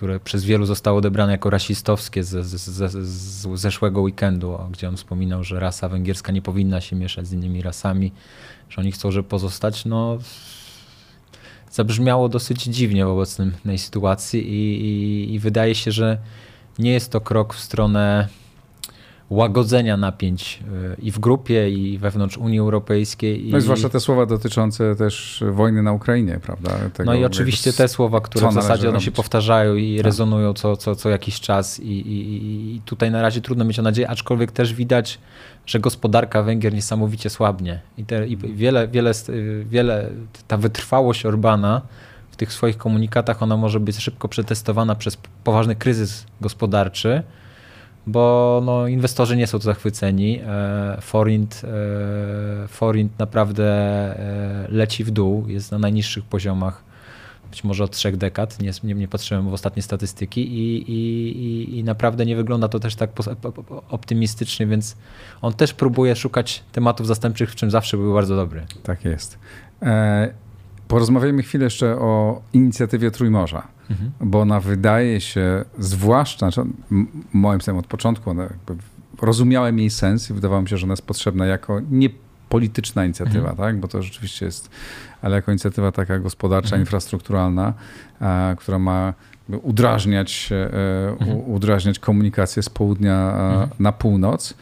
które 0.03 0.21
przez 0.21 0.45
wielu 0.45 0.67
zostało 0.67 0.99
odebrane 0.99 1.33
jako 1.33 1.51
rasistowskie 1.51 2.25
z, 2.25 2.47
z, 2.47 2.61
z, 2.61 2.93
z, 3.09 3.61
zeszłego 3.61 4.01
weekendu, 4.01 4.59
gdzie 4.71 4.88
on 4.88 4.97
wspominał, 4.97 5.45
że 5.45 5.61
rasa 5.61 5.88
węgierska 5.88 6.33
nie 6.33 6.43
powinna 6.43 6.81
się 6.81 6.97
mieszać 6.97 7.27
z 7.27 7.33
innymi 7.33 7.62
rasami, 7.62 8.12
że 8.69 8.81
oni 8.81 8.93
chcą, 8.93 9.11
żeby 9.11 9.29
pozostać, 9.29 9.85
no 9.85 10.19
zabrzmiało 11.71 12.29
dosyć 12.29 12.62
dziwnie 12.62 13.07
w 13.07 13.09
obecnej 13.09 13.79
sytuacji 13.79 14.41
i, 14.53 14.85
i, 14.85 15.35
i 15.35 15.38
wydaje 15.38 15.75
się, 15.75 15.93
że 15.93 16.19
nie 16.79 16.93
jest 16.93 17.12
to 17.12 17.21
krok 17.21 17.55
w 17.55 17.61
stronę 17.61 18.29
łagodzenia 19.33 19.97
napięć 19.97 20.62
y, 20.99 21.03
i 21.03 21.11
w 21.11 21.18
grupie, 21.18 21.71
i 21.71 21.99
wewnątrz 21.99 22.38
Unii 22.38 22.59
Europejskiej. 22.59 23.49
No 23.51 23.59
i 23.59 23.61
zwłaszcza 23.61 23.88
te 23.88 24.01
słowa 24.01 24.27
dotyczące 24.27 24.97
też 24.97 25.45
wojny 25.53 25.83
na 25.83 25.92
Ukrainie, 25.92 26.38
prawda? 26.42 26.71
Tego, 26.95 27.12
no 27.12 27.14
i 27.14 27.25
oczywiście 27.25 27.73
te 27.73 27.88
słowa, 27.88 28.21
które 28.21 28.49
w 28.49 28.53
zasadzie 28.53 28.88
one 28.88 29.01
się 29.01 29.11
powtarzają 29.11 29.75
i 29.75 29.97
tak. 29.97 30.05
rezonują 30.05 30.53
co, 30.55 30.77
co, 30.77 30.95
co 30.97 31.09
jakiś 31.09 31.40
czas 31.40 31.81
i, 31.81 31.92
i, 31.92 32.77
i 32.77 32.81
tutaj 32.81 33.11
na 33.11 33.23
razie 33.23 33.40
trudno 33.40 33.64
mieć 33.64 33.79
o 33.79 33.83
nadzieję, 33.83 34.11
aczkolwiek 34.11 34.53
też 34.53 34.75
widać, 34.75 35.18
że 35.66 35.81
gospodarka 35.81 36.42
Węgier 36.42 36.75
niesamowicie 36.75 37.31
słabnie 37.31 37.81
i, 37.99 38.05
te, 38.05 38.27
i 38.27 38.37
wiele, 38.37 38.88
wiele, 38.88 39.12
wiele, 39.64 40.11
ta 40.49 40.57
wytrwałość 40.57 41.27
Orbana 41.27 41.83
w 42.31 42.37
tych 42.37 42.53
swoich 42.53 42.77
komunikatach, 42.77 43.42
ona 43.42 43.57
może 43.57 43.81
być 43.81 43.97
szybko 43.97 44.29
przetestowana 44.29 44.95
przez 44.95 45.18
poważny 45.45 45.77
kryzys 45.77 46.27
gospodarczy, 46.40 47.23
bo 48.07 48.62
no, 48.65 48.87
inwestorzy 48.87 49.37
nie 49.37 49.47
są 49.47 49.59
tu 49.59 49.65
zachwyceni. 49.65 50.41
E, 50.47 50.99
forint, 51.01 51.62
e, 52.65 52.69
forint 52.69 53.19
naprawdę 53.19 53.65
e, 53.65 54.67
leci 54.69 55.05
w 55.05 55.11
dół, 55.11 55.49
jest 55.49 55.73
na 55.73 55.79
najniższych 55.79 56.25
poziomach 56.25 56.93
być 57.51 57.65
może 57.65 57.85
od 57.85 57.91
trzech 57.91 58.17
dekad, 58.17 58.61
nie, 58.61 58.71
nie, 58.85 58.95
nie 58.95 59.09
patrzyłem 59.09 59.51
w 59.51 59.53
ostatnie 59.53 59.83
statystyki 59.83 60.41
i, 60.41 60.91
i, 60.93 61.79
i, 61.79 61.85
naprawdę 61.85 62.27
nie 62.27 62.37
wygląda 62.37 62.69
to 62.69 62.81
też 62.81 62.97
tak 62.97 63.11
optymistycznie, 63.88 64.67
więc 64.67 64.97
on 65.43 65.53
też 65.53 65.75
próbuje 65.75 66.17
szukać 66.17 66.65
tematów 66.73 67.07
zastępczych, 67.07 67.51
w 67.51 67.55
czym 67.55 67.71
zawsze 67.71 67.97
był 67.97 68.15
bardzo 68.15 68.37
dobry. 68.37 68.67
Tak 68.83 69.05
jest. 69.05 69.38
Porozmawiajmy 70.88 71.43
chwilę 71.43 71.65
jeszcze 71.65 71.97
o 71.97 72.43
inicjatywie 72.53 73.11
Trójmorza, 73.11 73.69
mhm. 73.92 74.31
bo 74.31 74.40
ona 74.40 74.61
wydaje 74.61 75.20
się, 75.20 75.64
zwłaszcza, 75.78 76.50
znaczy, 76.50 76.70
moim 77.33 77.61
zdaniem 77.61 77.78
od 77.78 77.87
początku, 77.87 78.31
ona 78.31 78.48
rozumiałem 79.22 79.78
jej 79.78 79.90
sens 79.90 80.31
i 80.31 80.35
wydawało 80.35 80.62
mi 80.62 80.68
się, 80.68 80.76
że 80.76 80.87
ona 80.87 80.92
jest 80.92 81.07
potrzebna 81.07 81.46
jako 81.46 81.81
nie 81.90 82.11
polityczna 82.48 83.05
inicjatywa, 83.05 83.50
mhm. 83.50 83.57
tak? 83.57 83.81
bo 83.81 83.88
to 83.88 84.02
rzeczywiście 84.02 84.46
jest, 84.46 84.70
ale 85.22 85.37
jako 85.37 85.50
inicjatywa 85.50 85.92
taka 85.92 86.18
gospodarcza, 86.18 86.66
mhm. 86.66 86.83
infrastrukturalna, 86.83 87.74
a, 88.20 88.55
która 88.59 88.78
ma 88.78 89.14
udrażniać, 89.62 90.48
e, 90.52 91.11
mhm. 91.11 91.38
udrażniać 91.38 91.98
komunikację 91.98 92.62
z 92.62 92.68
południa 92.68 93.33
mhm. 93.33 93.68
na 93.78 93.92
północ. 93.92 94.55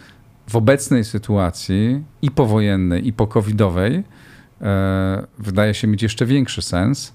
W 0.48 0.56
obecnej 0.56 1.04
sytuacji 1.04 2.04
i 2.22 2.30
powojennej, 2.30 3.06
i 3.06 3.12
po-covidowej, 3.12 4.04
E, 4.62 5.26
wydaje 5.38 5.74
się 5.74 5.86
mieć 5.86 6.02
jeszcze 6.02 6.26
większy 6.26 6.62
sens 6.62 7.14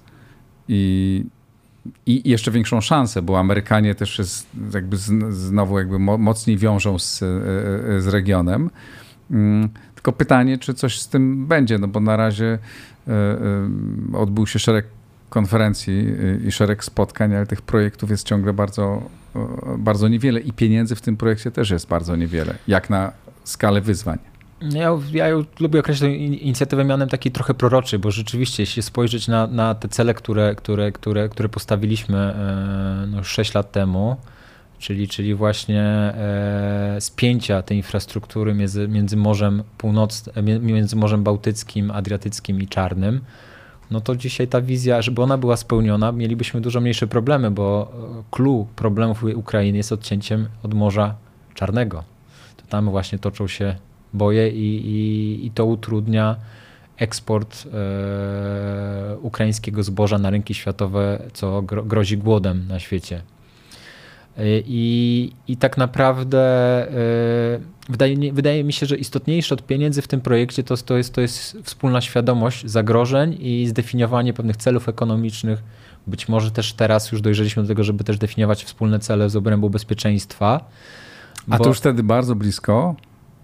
i 0.68 1.24
i 2.06 2.30
jeszcze 2.30 2.50
większą 2.50 2.80
szansę, 2.80 3.22
bo 3.22 3.38
Amerykanie 3.38 3.94
też 3.94 4.18
jest 4.18 4.46
jakby 4.74 4.96
znowu 5.30 5.78
jakby 5.78 5.98
mocniej 5.98 6.58
wiążą 6.58 6.98
z, 6.98 7.18
z 7.98 8.06
regionem. 8.06 8.70
Mm, 9.30 9.68
tylko 9.94 10.12
pytanie, 10.12 10.58
czy 10.58 10.74
coś 10.74 11.00
z 11.00 11.08
tym 11.08 11.46
będzie, 11.46 11.78
no 11.78 11.88
bo 11.88 12.00
na 12.00 12.16
razie 12.16 12.58
odbył 14.12 14.46
się 14.46 14.58
szereg 14.58 14.86
konferencji 15.28 16.06
i 16.46 16.52
szereg 16.52 16.84
spotkań, 16.84 17.34
ale 17.34 17.46
tych 17.46 17.62
projektów 17.62 18.10
jest 18.10 18.26
ciągle 18.26 18.52
bardzo, 18.52 19.02
bardzo 19.78 20.08
niewiele 20.08 20.40
i 20.40 20.52
pieniędzy 20.52 20.96
w 20.96 21.00
tym 21.00 21.16
projekcie 21.16 21.50
też 21.50 21.70
jest 21.70 21.88
bardzo 21.88 22.16
niewiele, 22.16 22.54
jak 22.68 22.90
na 22.90 23.12
skalę 23.44 23.80
wyzwań. 23.80 24.18
Ja, 24.60 24.98
ja 25.12 25.26
lubię 25.60 25.82
tę 25.82 26.10
inicjatywę 26.14 26.84
mianem 26.84 27.08
taki 27.08 27.30
trochę 27.30 27.54
proroczy, 27.54 27.98
bo 27.98 28.10
rzeczywiście, 28.10 28.62
jeśli 28.62 28.82
spojrzeć 28.82 29.28
na, 29.28 29.46
na 29.46 29.74
te 29.74 29.88
cele, 29.88 30.14
które, 30.14 30.54
które, 30.54 30.92
które, 30.92 31.28
które 31.28 31.48
postawiliśmy 31.48 32.18
e, 32.18 33.06
no, 33.06 33.24
6 33.24 33.54
lat 33.54 33.72
temu, 33.72 34.16
czyli, 34.78 35.08
czyli 35.08 35.34
właśnie 35.34 35.82
e, 35.82 36.96
spięcia 37.00 37.62
tej 37.62 37.76
infrastruktury 37.76 38.54
między, 38.54 38.88
między, 38.88 39.16
Morzem 39.16 39.62
Północ, 39.78 40.30
między 40.60 40.96
Morzem 40.96 41.24
Bałtyckim, 41.24 41.90
Adriatyckim 41.90 42.62
i 42.62 42.68
Czarnym, 42.68 43.20
no 43.90 44.00
to 44.00 44.16
dzisiaj 44.16 44.48
ta 44.48 44.60
wizja, 44.60 45.02
żeby 45.02 45.22
ona 45.22 45.38
była 45.38 45.56
spełniona, 45.56 46.12
mielibyśmy 46.12 46.60
dużo 46.60 46.80
mniejsze 46.80 47.06
problemy, 47.06 47.50
bo 47.50 47.92
clue 48.30 48.66
problemów 48.76 49.24
Ukrainy 49.34 49.76
jest 49.78 49.92
odcięciem 49.92 50.48
od 50.62 50.74
Morza 50.74 51.14
Czarnego. 51.54 52.04
To 52.56 52.62
tam 52.68 52.90
właśnie 52.90 53.18
toczą 53.18 53.48
się 53.48 53.76
boje 54.16 54.48
i, 54.48 54.86
i, 54.86 55.46
i 55.46 55.50
to 55.50 55.66
utrudnia 55.66 56.36
eksport 56.96 57.64
e, 57.74 59.16
ukraińskiego 59.20 59.82
zboża 59.82 60.18
na 60.18 60.30
rynki 60.30 60.54
światowe, 60.54 61.22
co 61.32 61.62
gro, 61.62 61.84
grozi 61.84 62.18
głodem 62.18 62.68
na 62.68 62.80
świecie. 62.80 63.22
E, 64.38 64.42
I, 64.66 65.32
i 65.48 65.56
tak 65.56 65.76
naprawdę 65.76 66.38
e, 66.90 67.60
wydaje, 67.88 68.32
wydaje 68.32 68.64
mi 68.64 68.72
się, 68.72 68.86
że 68.86 68.96
istotniejsze 68.96 69.54
od 69.54 69.66
pieniędzy 69.66 70.02
w 70.02 70.08
tym 70.08 70.20
projekcie 70.20 70.62
to, 70.64 70.76
to, 70.76 70.96
jest, 70.96 71.14
to 71.14 71.20
jest 71.20 71.58
wspólna 71.62 72.00
świadomość 72.00 72.66
zagrożeń 72.66 73.36
i 73.40 73.66
zdefiniowanie 73.66 74.32
pewnych 74.32 74.56
celów 74.56 74.88
ekonomicznych. 74.88 75.62
Być 76.06 76.28
może 76.28 76.50
też 76.50 76.72
teraz 76.72 77.12
już 77.12 77.20
dojrzeliśmy 77.20 77.62
do 77.62 77.68
tego, 77.68 77.84
żeby 77.84 78.04
też 78.04 78.18
definiować 78.18 78.64
wspólne 78.64 78.98
cele 78.98 79.30
z 79.30 79.36
obrębu 79.36 79.70
bezpieczeństwa. 79.70 80.70
A 81.50 81.58
to 81.58 81.68
już 81.68 81.78
wtedy 81.78 82.02
bardzo 82.02 82.34
blisko 82.34 82.94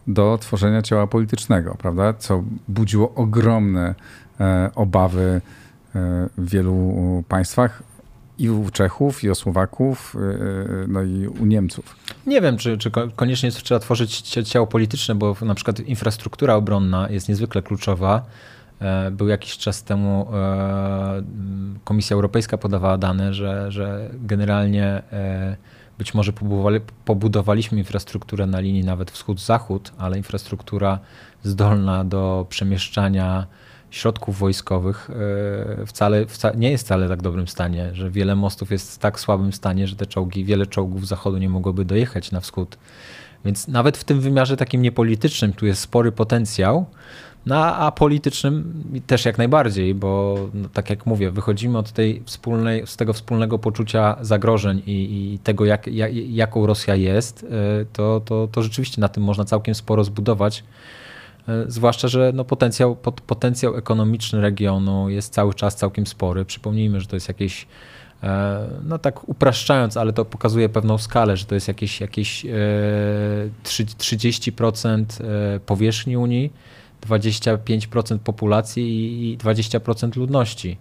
do 0.06 0.38
tworzenia 0.38 0.82
ciała 0.82 1.06
politycznego, 1.06 1.76
prawda? 1.78 2.12
Co 2.12 2.44
budziło 2.68 3.14
ogromne 3.14 3.94
e, 4.40 4.70
obawy 4.74 5.22
e, 5.22 5.40
w 6.38 6.50
wielu 6.50 6.94
państwach 7.28 7.82
i 8.38 8.50
u 8.50 8.70
Czechów, 8.70 9.24
i 9.24 9.30
u 9.30 9.34
Słowaków, 9.34 10.16
e, 10.16 10.88
no 10.88 11.02
i 11.02 11.26
u 11.26 11.46
Niemców. 11.46 11.96
Nie 12.26 12.40
wiem, 12.40 12.56
czy, 12.56 12.78
czy 12.78 12.90
koniecznie 13.16 13.50
trzeba 13.50 13.78
tworzyć 13.80 14.20
ciało 14.20 14.66
polityczne, 14.66 15.14
bo 15.14 15.36
na 15.42 15.54
przykład 15.54 15.80
infrastruktura 15.80 16.54
obronna 16.54 17.08
jest 17.10 17.28
niezwykle 17.28 17.62
kluczowa. 17.62 18.22
Był 19.12 19.28
jakiś 19.28 19.58
czas 19.58 19.84
temu 19.84 20.26
Komisja 21.84 22.14
Europejska 22.14 22.58
podawała 22.58 22.98
dane, 22.98 23.34
że, 23.34 23.72
że 23.72 24.10
generalnie 24.14 25.02
być 26.02 26.14
może 26.14 26.32
pobudowaliśmy 27.04 27.78
infrastrukturę 27.78 28.46
na 28.46 28.60
linii 28.60 28.84
nawet 28.84 29.10
wschód-zachód, 29.10 29.92
ale 29.98 30.16
infrastruktura 30.16 30.98
zdolna 31.42 32.04
do 32.04 32.46
przemieszczania 32.48 33.46
środków 33.90 34.38
wojskowych 34.38 35.10
e, 35.80 35.86
wcale, 35.86 36.26
wcale, 36.26 36.56
nie 36.56 36.70
jest 36.70 36.84
wcale 36.84 37.08
tak 37.08 37.22
dobrym 37.22 37.48
stanie, 37.48 37.90
że 37.94 38.10
wiele 38.10 38.36
mostów 38.36 38.70
jest 38.70 38.94
w 38.94 38.98
tak 38.98 39.20
słabym 39.20 39.52
stanie, 39.52 39.86
że 39.86 39.96
te 39.96 40.06
czołgi, 40.06 40.44
wiele 40.44 40.66
czołgów 40.66 41.06
zachodu 41.06 41.38
nie 41.38 41.48
mogłoby 41.48 41.84
dojechać 41.84 42.32
na 42.32 42.40
wschód. 42.40 42.78
Więc 43.44 43.68
nawet 43.68 43.96
w 43.96 44.04
tym 44.04 44.20
wymiarze 44.20 44.56
takim 44.56 44.82
niepolitycznym 44.82 45.52
tu 45.52 45.66
jest 45.66 45.80
spory 45.80 46.12
potencjał, 46.12 46.86
no, 47.46 47.64
a 47.64 47.92
politycznym 47.92 48.82
też 49.06 49.24
jak 49.24 49.38
najbardziej, 49.38 49.94
bo 49.94 50.36
no, 50.54 50.68
tak 50.72 50.90
jak 50.90 51.06
mówię, 51.06 51.30
wychodzimy 51.30 51.78
od 51.78 51.92
tej 51.92 52.22
wspólnej, 52.26 52.86
z 52.86 52.96
tego 52.96 53.12
wspólnego 53.12 53.58
poczucia 53.58 54.16
zagrożeń 54.20 54.82
i, 54.86 55.32
i 55.34 55.38
tego, 55.38 55.64
jak, 55.64 55.86
jak, 55.86 56.14
jaką 56.14 56.66
Rosja 56.66 56.94
jest, 56.94 57.44
e, 57.44 57.46
to, 57.92 58.20
to, 58.24 58.48
to 58.52 58.62
rzeczywiście 58.62 59.00
na 59.00 59.08
tym 59.08 59.22
można 59.22 59.44
całkiem 59.44 59.74
sporo 59.74 60.04
zbudować. 60.04 60.64
E, 61.48 61.64
zwłaszcza, 61.66 62.08
że 62.08 62.32
no 62.34 62.44
potencjał, 62.44 62.96
potencjał 63.26 63.76
ekonomiczny 63.76 64.40
regionu 64.40 65.08
jest 65.08 65.32
cały 65.32 65.54
czas 65.54 65.76
całkiem 65.76 66.06
spory. 66.06 66.44
Przypomnijmy, 66.44 67.00
że 67.00 67.06
to 67.06 67.16
jest 67.16 67.28
jakieś, 67.28 67.66
e, 68.22 68.68
no 68.84 68.98
tak 68.98 69.28
upraszczając, 69.28 69.96
ale 69.96 70.12
to 70.12 70.24
pokazuje 70.24 70.68
pewną 70.68 70.98
skalę, 70.98 71.36
że 71.36 71.44
to 71.44 71.54
jest 71.54 71.68
jakieś, 71.68 72.00
jakieś 72.00 72.46
30% 73.64 75.04
powierzchni 75.66 76.16
Unii 76.16 76.52
25% 77.06 78.18
populacji 78.18 79.32
i 79.32 79.38
20% 79.38 80.16
ludności. 80.16 80.76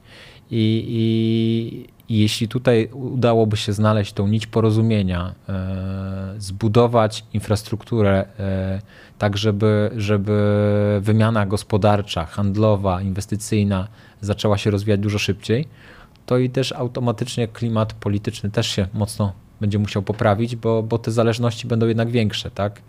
I, 0.52 0.86
i, 0.88 2.14
I, 2.16 2.20
jeśli 2.20 2.48
tutaj 2.48 2.90
udałoby 2.94 3.58
się 3.58 3.74
znaleźć 3.74 4.14
tą 4.14 4.28
nić 4.28 4.48
porozumienia, 4.48 5.36
e, 5.50 6.36
zbudować 6.38 7.26
infrastrukturę 7.34 8.26
e, 8.40 8.82
tak, 9.18 9.38
żeby, 9.38 9.92
żeby 9.96 11.00
wymiana 11.02 11.46
gospodarcza, 11.46 12.26
handlowa, 12.26 13.02
inwestycyjna 13.02 13.88
zaczęła 14.22 14.58
się 14.58 14.72
rozwijać 14.72 15.00
dużo 15.00 15.20
szybciej, 15.20 15.68
to 16.26 16.38
i 16.38 16.50
też 16.50 16.72
automatycznie 16.72 17.48
klimat 17.48 17.94
polityczny 17.94 18.52
też 18.52 18.68
się 18.68 18.88
mocno 18.94 19.34
będzie 19.62 19.80
musiał 19.80 20.02
poprawić, 20.02 20.56
bo, 20.56 20.84
bo 20.84 20.98
te 20.98 21.12
zależności 21.12 21.68
będą 21.68 21.88
jednak 21.88 22.10
większe, 22.10 22.52
tak? 22.52 22.82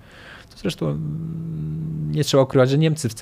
Zresztą 0.56 0.86
mm, 0.86 2.12
nie 2.12 2.24
trzeba 2.24 2.42
ukrywać, 2.42 2.70
że 2.70 2.78
Niemcy 2.78 3.08
w, 3.08 3.14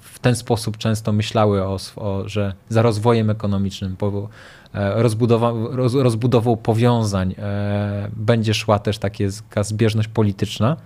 w 0.00 0.18
ten 0.18 0.36
sposób 0.36 0.76
często 0.76 1.12
myślały 1.12 1.62
o, 1.62 1.78
o, 1.96 2.28
że 2.28 2.54
za 2.68 2.82
rozwojem 2.82 3.30
ekonomicznym, 3.30 3.96
po, 3.96 4.28
e, 4.74 5.02
rozbudowa, 5.02 5.52
roz, 5.70 5.94
rozbudową 5.94 6.56
powiązań 6.56 7.34
e, 7.38 8.10
będzie 8.16 8.54
szła 8.54 8.78
też 8.78 8.98
taka 8.98 9.62
zbieżność 9.62 10.08
polityczna 10.08 10.76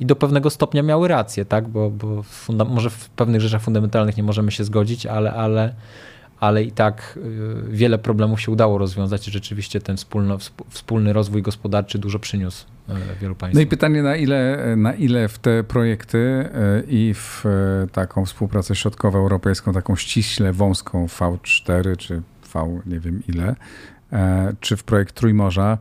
i 0.00 0.06
do 0.06 0.16
pewnego 0.16 0.50
stopnia 0.50 0.82
miały 0.82 1.08
rację, 1.08 1.44
tak? 1.44 1.68
bo, 1.68 1.90
bo 1.90 2.24
może 2.64 2.90
w 2.90 3.08
pewnych 3.08 3.40
rzeczach 3.40 3.62
fundamentalnych 3.62 4.16
nie 4.16 4.22
możemy 4.22 4.50
się 4.50 4.64
zgodzić, 4.64 5.06
ale, 5.06 5.32
ale 5.32 5.74
ale 6.40 6.64
i 6.64 6.72
tak 6.72 7.18
y, 7.68 7.70
wiele 7.70 7.98
problemów 7.98 8.40
się 8.40 8.52
udało 8.52 8.78
rozwiązać 8.78 9.28
i 9.28 9.30
rzeczywiście 9.30 9.80
ten 9.80 9.96
wspólno, 9.96 10.38
wspólny 10.68 11.12
rozwój 11.12 11.42
gospodarczy 11.42 11.98
dużo 11.98 12.18
przyniósł 12.18 12.66
y, 12.88 12.92
wielu 13.20 13.34
państwom. 13.34 13.60
No 13.60 13.66
i 13.66 13.66
pytanie, 13.66 14.02
na 14.02 14.16
ile, 14.16 14.58
na 14.76 14.94
ile 14.94 15.28
w 15.28 15.38
te 15.38 15.64
projekty 15.64 16.18
y, 16.18 16.48
i 16.88 17.14
w 17.14 17.44
taką 17.92 18.24
współpracę 18.24 18.74
środkowoeuropejską, 18.74 19.72
taką 19.72 19.96
ściśle 19.96 20.52
wąską 20.52 21.06
V4 21.06 21.96
czy 21.96 22.22
V 22.54 22.80
nie 22.86 23.00
wiem 23.00 23.22
ile, 23.28 23.56
czy 24.60 24.76
w 24.76 24.84
projekt 24.84 25.14
Trójmorza 25.14 25.78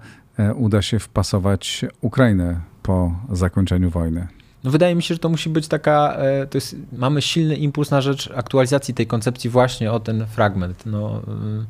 uda 0.55 0.81
się 0.81 0.99
wpasować 0.99 1.85
Ukrainę 2.01 2.61
po 2.83 3.19
zakończeniu 3.31 3.89
wojny? 3.89 4.27
No 4.63 4.71
wydaje 4.71 4.95
mi 4.95 5.03
się, 5.03 5.15
że 5.15 5.19
to 5.19 5.29
musi 5.29 5.49
być 5.49 5.67
taka, 5.67 6.15
e, 6.15 6.47
to 6.47 6.57
jest, 6.57 6.75
mamy 6.93 7.21
silny 7.21 7.55
impuls 7.55 7.91
na 7.91 8.01
rzecz 8.01 8.29
aktualizacji 8.35 8.93
tej 8.93 9.07
koncepcji 9.07 9.49
właśnie 9.49 9.91
o 9.91 9.99
ten 9.99 10.25
fragment. 10.25 10.85
No, 10.85 11.21
e, 11.27 11.65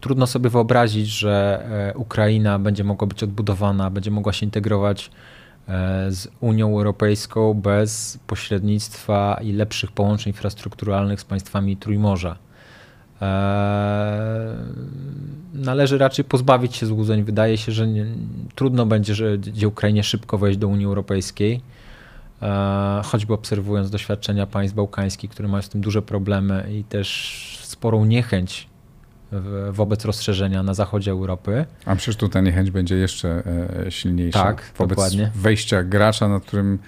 trudno 0.00 0.26
sobie 0.26 0.50
wyobrazić, 0.50 1.08
że 1.08 1.64
e, 1.94 1.98
Ukraina 1.98 2.58
będzie 2.58 2.84
mogła 2.84 3.06
być 3.06 3.22
odbudowana, 3.22 3.90
będzie 3.90 4.10
mogła 4.10 4.32
się 4.32 4.46
integrować 4.46 5.10
z 6.08 6.28
Unią 6.40 6.68
Europejską 6.68 7.54
bez 7.54 8.18
pośrednictwa 8.26 9.40
i 9.42 9.52
lepszych 9.52 9.92
połączeń 9.92 10.30
infrastrukturalnych 10.30 11.20
z 11.20 11.24
państwami 11.24 11.76
Trójmorza. 11.76 12.36
Należy 15.54 15.98
raczej 15.98 16.24
pozbawić 16.24 16.76
się 16.76 16.86
złudzeń. 16.86 17.22
Wydaje 17.22 17.58
się, 17.58 17.72
że 17.72 17.86
nie, 17.86 18.06
trudno 18.54 18.86
będzie, 18.86 19.14
że 19.14 19.38
Ukrainie 19.66 20.02
szybko 20.02 20.38
wejść 20.38 20.58
do 20.58 20.68
Unii 20.68 20.86
Europejskiej. 20.86 21.60
E, 22.42 23.02
choćby 23.04 23.34
obserwując 23.34 23.90
doświadczenia 23.90 24.46
państw 24.46 24.76
bałkańskich, 24.76 25.30
które 25.30 25.48
mają 25.48 25.62
z 25.62 25.68
tym 25.68 25.80
duże 25.80 26.02
problemy 26.02 26.68
i 26.72 26.84
też 26.84 27.58
sporą 27.62 28.04
niechęć 28.04 28.72
wobec 29.70 30.04
rozszerzenia 30.04 30.62
na 30.62 30.74
zachodzie 30.74 31.10
Europy. 31.10 31.66
A 31.86 31.96
przecież 31.96 32.16
tu 32.16 32.28
ta 32.28 32.40
niechęć 32.40 32.70
będzie 32.70 32.96
jeszcze 32.96 33.42
e, 33.86 33.90
silniejsza. 33.90 34.42
Tak, 34.42 34.72
wobec 34.78 34.96
dokładnie. 34.96 35.30
wejścia 35.34 35.82
gracza, 35.82 36.28
nad 36.28 36.42
którym 36.44 36.78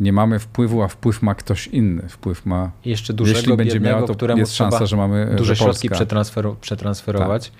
nie 0.00 0.12
mamy 0.12 0.38
wpływu, 0.38 0.82
a 0.82 0.88
wpływ 0.88 1.22
ma 1.22 1.34
ktoś 1.34 1.66
inny. 1.66 2.08
Wpływ 2.08 2.46
ma. 2.46 2.70
Jeszcze 2.84 3.12
dużego, 3.12 3.38
Jeśli 3.38 3.56
będzie 3.56 3.80
miał, 3.80 4.06
to 4.06 4.36
jest 4.36 4.54
szansa, 4.54 4.86
że 4.86 4.96
mamy. 4.96 5.34
Duże 5.36 5.56
środki 5.56 5.90
przetransferować. 6.60 7.50
Tak. 7.50 7.58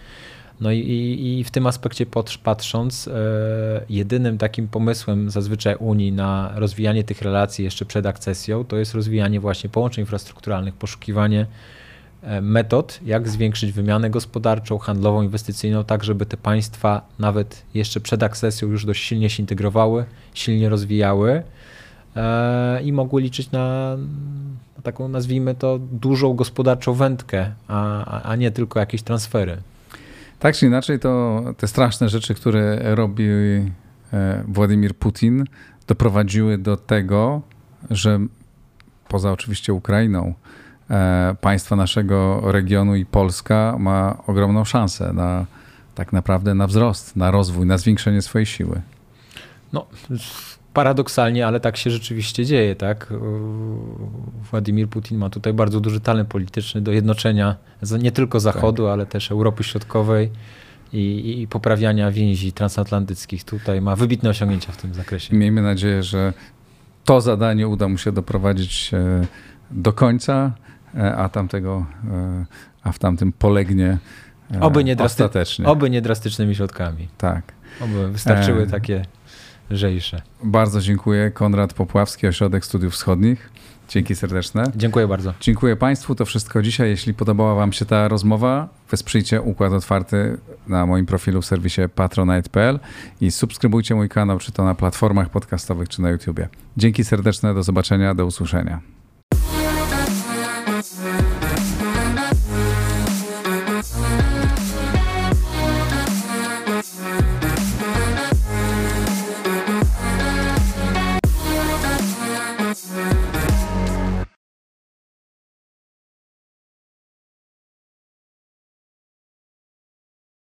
No 0.60 0.72
i, 0.72 0.78
i, 0.78 1.44
w 1.44 1.50
tym 1.50 1.66
aspekcie 1.66 2.06
patrząc, 2.42 3.08
e, 3.08 3.12
jedynym 3.88 4.38
takim 4.38 4.68
pomysłem 4.68 5.30
zazwyczaj 5.30 5.76
Unii 5.76 6.12
na 6.12 6.52
rozwijanie 6.54 7.04
tych 7.04 7.22
relacji 7.22 7.64
jeszcze 7.64 7.84
przed 7.84 8.06
akcesją, 8.06 8.64
to 8.64 8.76
jest 8.76 8.94
rozwijanie 8.94 9.40
właśnie 9.40 9.70
połączeń 9.70 10.02
infrastrukturalnych, 10.02 10.74
poszukiwanie 10.74 11.46
e, 12.22 12.40
metod, 12.40 13.00
jak 13.04 13.28
zwiększyć 13.28 13.72
wymianę 13.72 14.10
gospodarczą, 14.10 14.78
handlową, 14.78 15.22
inwestycyjną, 15.22 15.84
tak 15.84 16.04
żeby 16.04 16.26
te 16.26 16.36
państwa 16.36 17.02
nawet 17.18 17.62
jeszcze 17.74 18.00
przed 18.00 18.22
akcesją 18.22 18.68
już 18.68 18.84
dość 18.84 19.04
silnie 19.04 19.30
się 19.30 19.42
integrowały, 19.42 20.04
silnie 20.34 20.68
rozwijały 20.68 21.42
e, 22.16 22.82
i 22.82 22.92
mogły 22.92 23.22
liczyć 23.22 23.50
na 23.50 23.96
taką, 24.82 25.08
nazwijmy 25.08 25.54
to, 25.54 25.78
dużą 25.78 26.34
gospodarczą 26.34 26.94
wędkę, 26.94 27.52
a, 27.68 28.22
a 28.22 28.36
nie 28.36 28.50
tylko 28.50 28.80
jakieś 28.80 29.02
transfery. 29.02 29.62
Tak 30.40 30.56
czy 30.56 30.66
inaczej, 30.66 30.98
to 30.98 31.42
te 31.56 31.68
straszne 31.68 32.08
rzeczy, 32.08 32.34
które 32.34 32.94
robi 32.94 33.24
e, 34.12 34.44
Władimir 34.48 34.96
Putin, 34.96 35.44
doprowadziły 35.86 36.58
do 36.58 36.76
tego, 36.76 37.42
że 37.90 38.18
poza 39.08 39.32
oczywiście 39.32 39.72
Ukrainą, 39.72 40.34
e, 40.90 41.36
państwa 41.40 41.76
naszego 41.76 42.40
regionu 42.52 42.96
i 42.96 43.06
Polska 43.06 43.76
ma 43.78 44.16
ogromną 44.26 44.64
szansę 44.64 45.12
na 45.12 45.46
tak 45.94 46.12
naprawdę 46.12 46.54
na 46.54 46.66
wzrost, 46.66 47.16
na 47.16 47.30
rozwój, 47.30 47.66
na 47.66 47.78
zwiększenie 47.78 48.22
swojej 48.22 48.46
siły. 48.46 48.80
No, 49.72 49.86
paradoksalnie, 50.72 51.46
ale 51.46 51.60
tak 51.60 51.76
się 51.76 51.90
rzeczywiście 51.90 52.46
dzieje, 52.46 52.76
tak? 52.76 53.12
Władimir 54.50 54.88
Putin 54.88 55.18
ma 55.18 55.30
tutaj 55.30 55.52
bardzo 55.52 55.80
duży 55.80 56.00
talent 56.00 56.28
polityczny 56.28 56.80
do 56.80 56.92
jednoczenia 56.92 57.56
nie 57.98 58.12
tylko 58.12 58.40
Zachodu, 58.40 58.82
tak. 58.82 58.92
ale 58.92 59.06
też 59.06 59.30
Europy 59.30 59.64
Środkowej 59.64 60.30
i, 60.92 61.40
i, 61.42 61.48
poprawiania 61.48 62.10
więzi 62.10 62.52
transatlantyckich. 62.52 63.44
Tutaj 63.44 63.80
ma 63.80 63.96
wybitne 63.96 64.30
osiągnięcia 64.30 64.72
w 64.72 64.76
tym 64.76 64.94
zakresie. 64.94 65.36
Miejmy 65.36 65.62
nadzieję, 65.62 66.02
że 66.02 66.32
to 67.04 67.20
zadanie 67.20 67.68
uda 67.68 67.88
mu 67.88 67.98
się 67.98 68.12
doprowadzić 68.12 68.90
e, 68.94 69.26
do 69.70 69.92
końca, 69.92 70.52
e, 70.94 71.16
a 71.16 71.28
tamtego, 71.28 71.86
e, 72.10 72.44
a 72.82 72.92
w 72.92 72.98
tamtym 72.98 73.32
polegnie 73.32 73.98
oby 74.60 74.84
nie 74.84 74.96
ostatecznie. 74.98 75.66
Oby 75.66 75.90
nie 75.90 76.02
drastycznymi 76.02 76.54
środkami. 76.54 77.08
Tak. 77.18 77.52
Oby 77.80 78.08
wystarczyły 78.08 78.66
takie 78.66 79.02
lżejsze. 79.70 80.22
Bardzo 80.44 80.80
dziękuję. 80.80 81.30
Konrad 81.30 81.74
Popławski, 81.74 82.26
Ośrodek 82.26 82.64
Studiów 82.64 82.92
Wschodnich. 82.92 83.50
Dzięki 83.88 84.14
serdeczne. 84.14 84.64
Dziękuję 84.76 85.08
bardzo. 85.08 85.34
Dziękuję 85.40 85.76
Państwu. 85.76 86.14
To 86.14 86.24
wszystko 86.24 86.62
dzisiaj. 86.62 86.90
Jeśli 86.90 87.14
podobała 87.14 87.54
Wam 87.54 87.72
się 87.72 87.84
ta 87.84 88.08
rozmowa, 88.08 88.68
wesprzyjcie 88.90 89.42
Układ 89.42 89.72
Otwarty 89.72 90.38
na 90.68 90.86
moim 90.86 91.06
profilu 91.06 91.42
w 91.42 91.46
serwisie 91.46 91.80
patronite.pl 91.94 92.78
i 93.20 93.30
subskrybujcie 93.30 93.94
mój 93.94 94.08
kanał, 94.08 94.38
czy 94.38 94.52
to 94.52 94.64
na 94.64 94.74
platformach 94.74 95.28
podcastowych, 95.28 95.88
czy 95.88 96.02
na 96.02 96.10
YouTubie. 96.10 96.48
Dzięki 96.76 97.04
serdeczne. 97.04 97.54
Do 97.54 97.62
zobaczenia. 97.62 98.14
Do 98.14 98.26
usłyszenia. 98.26 98.80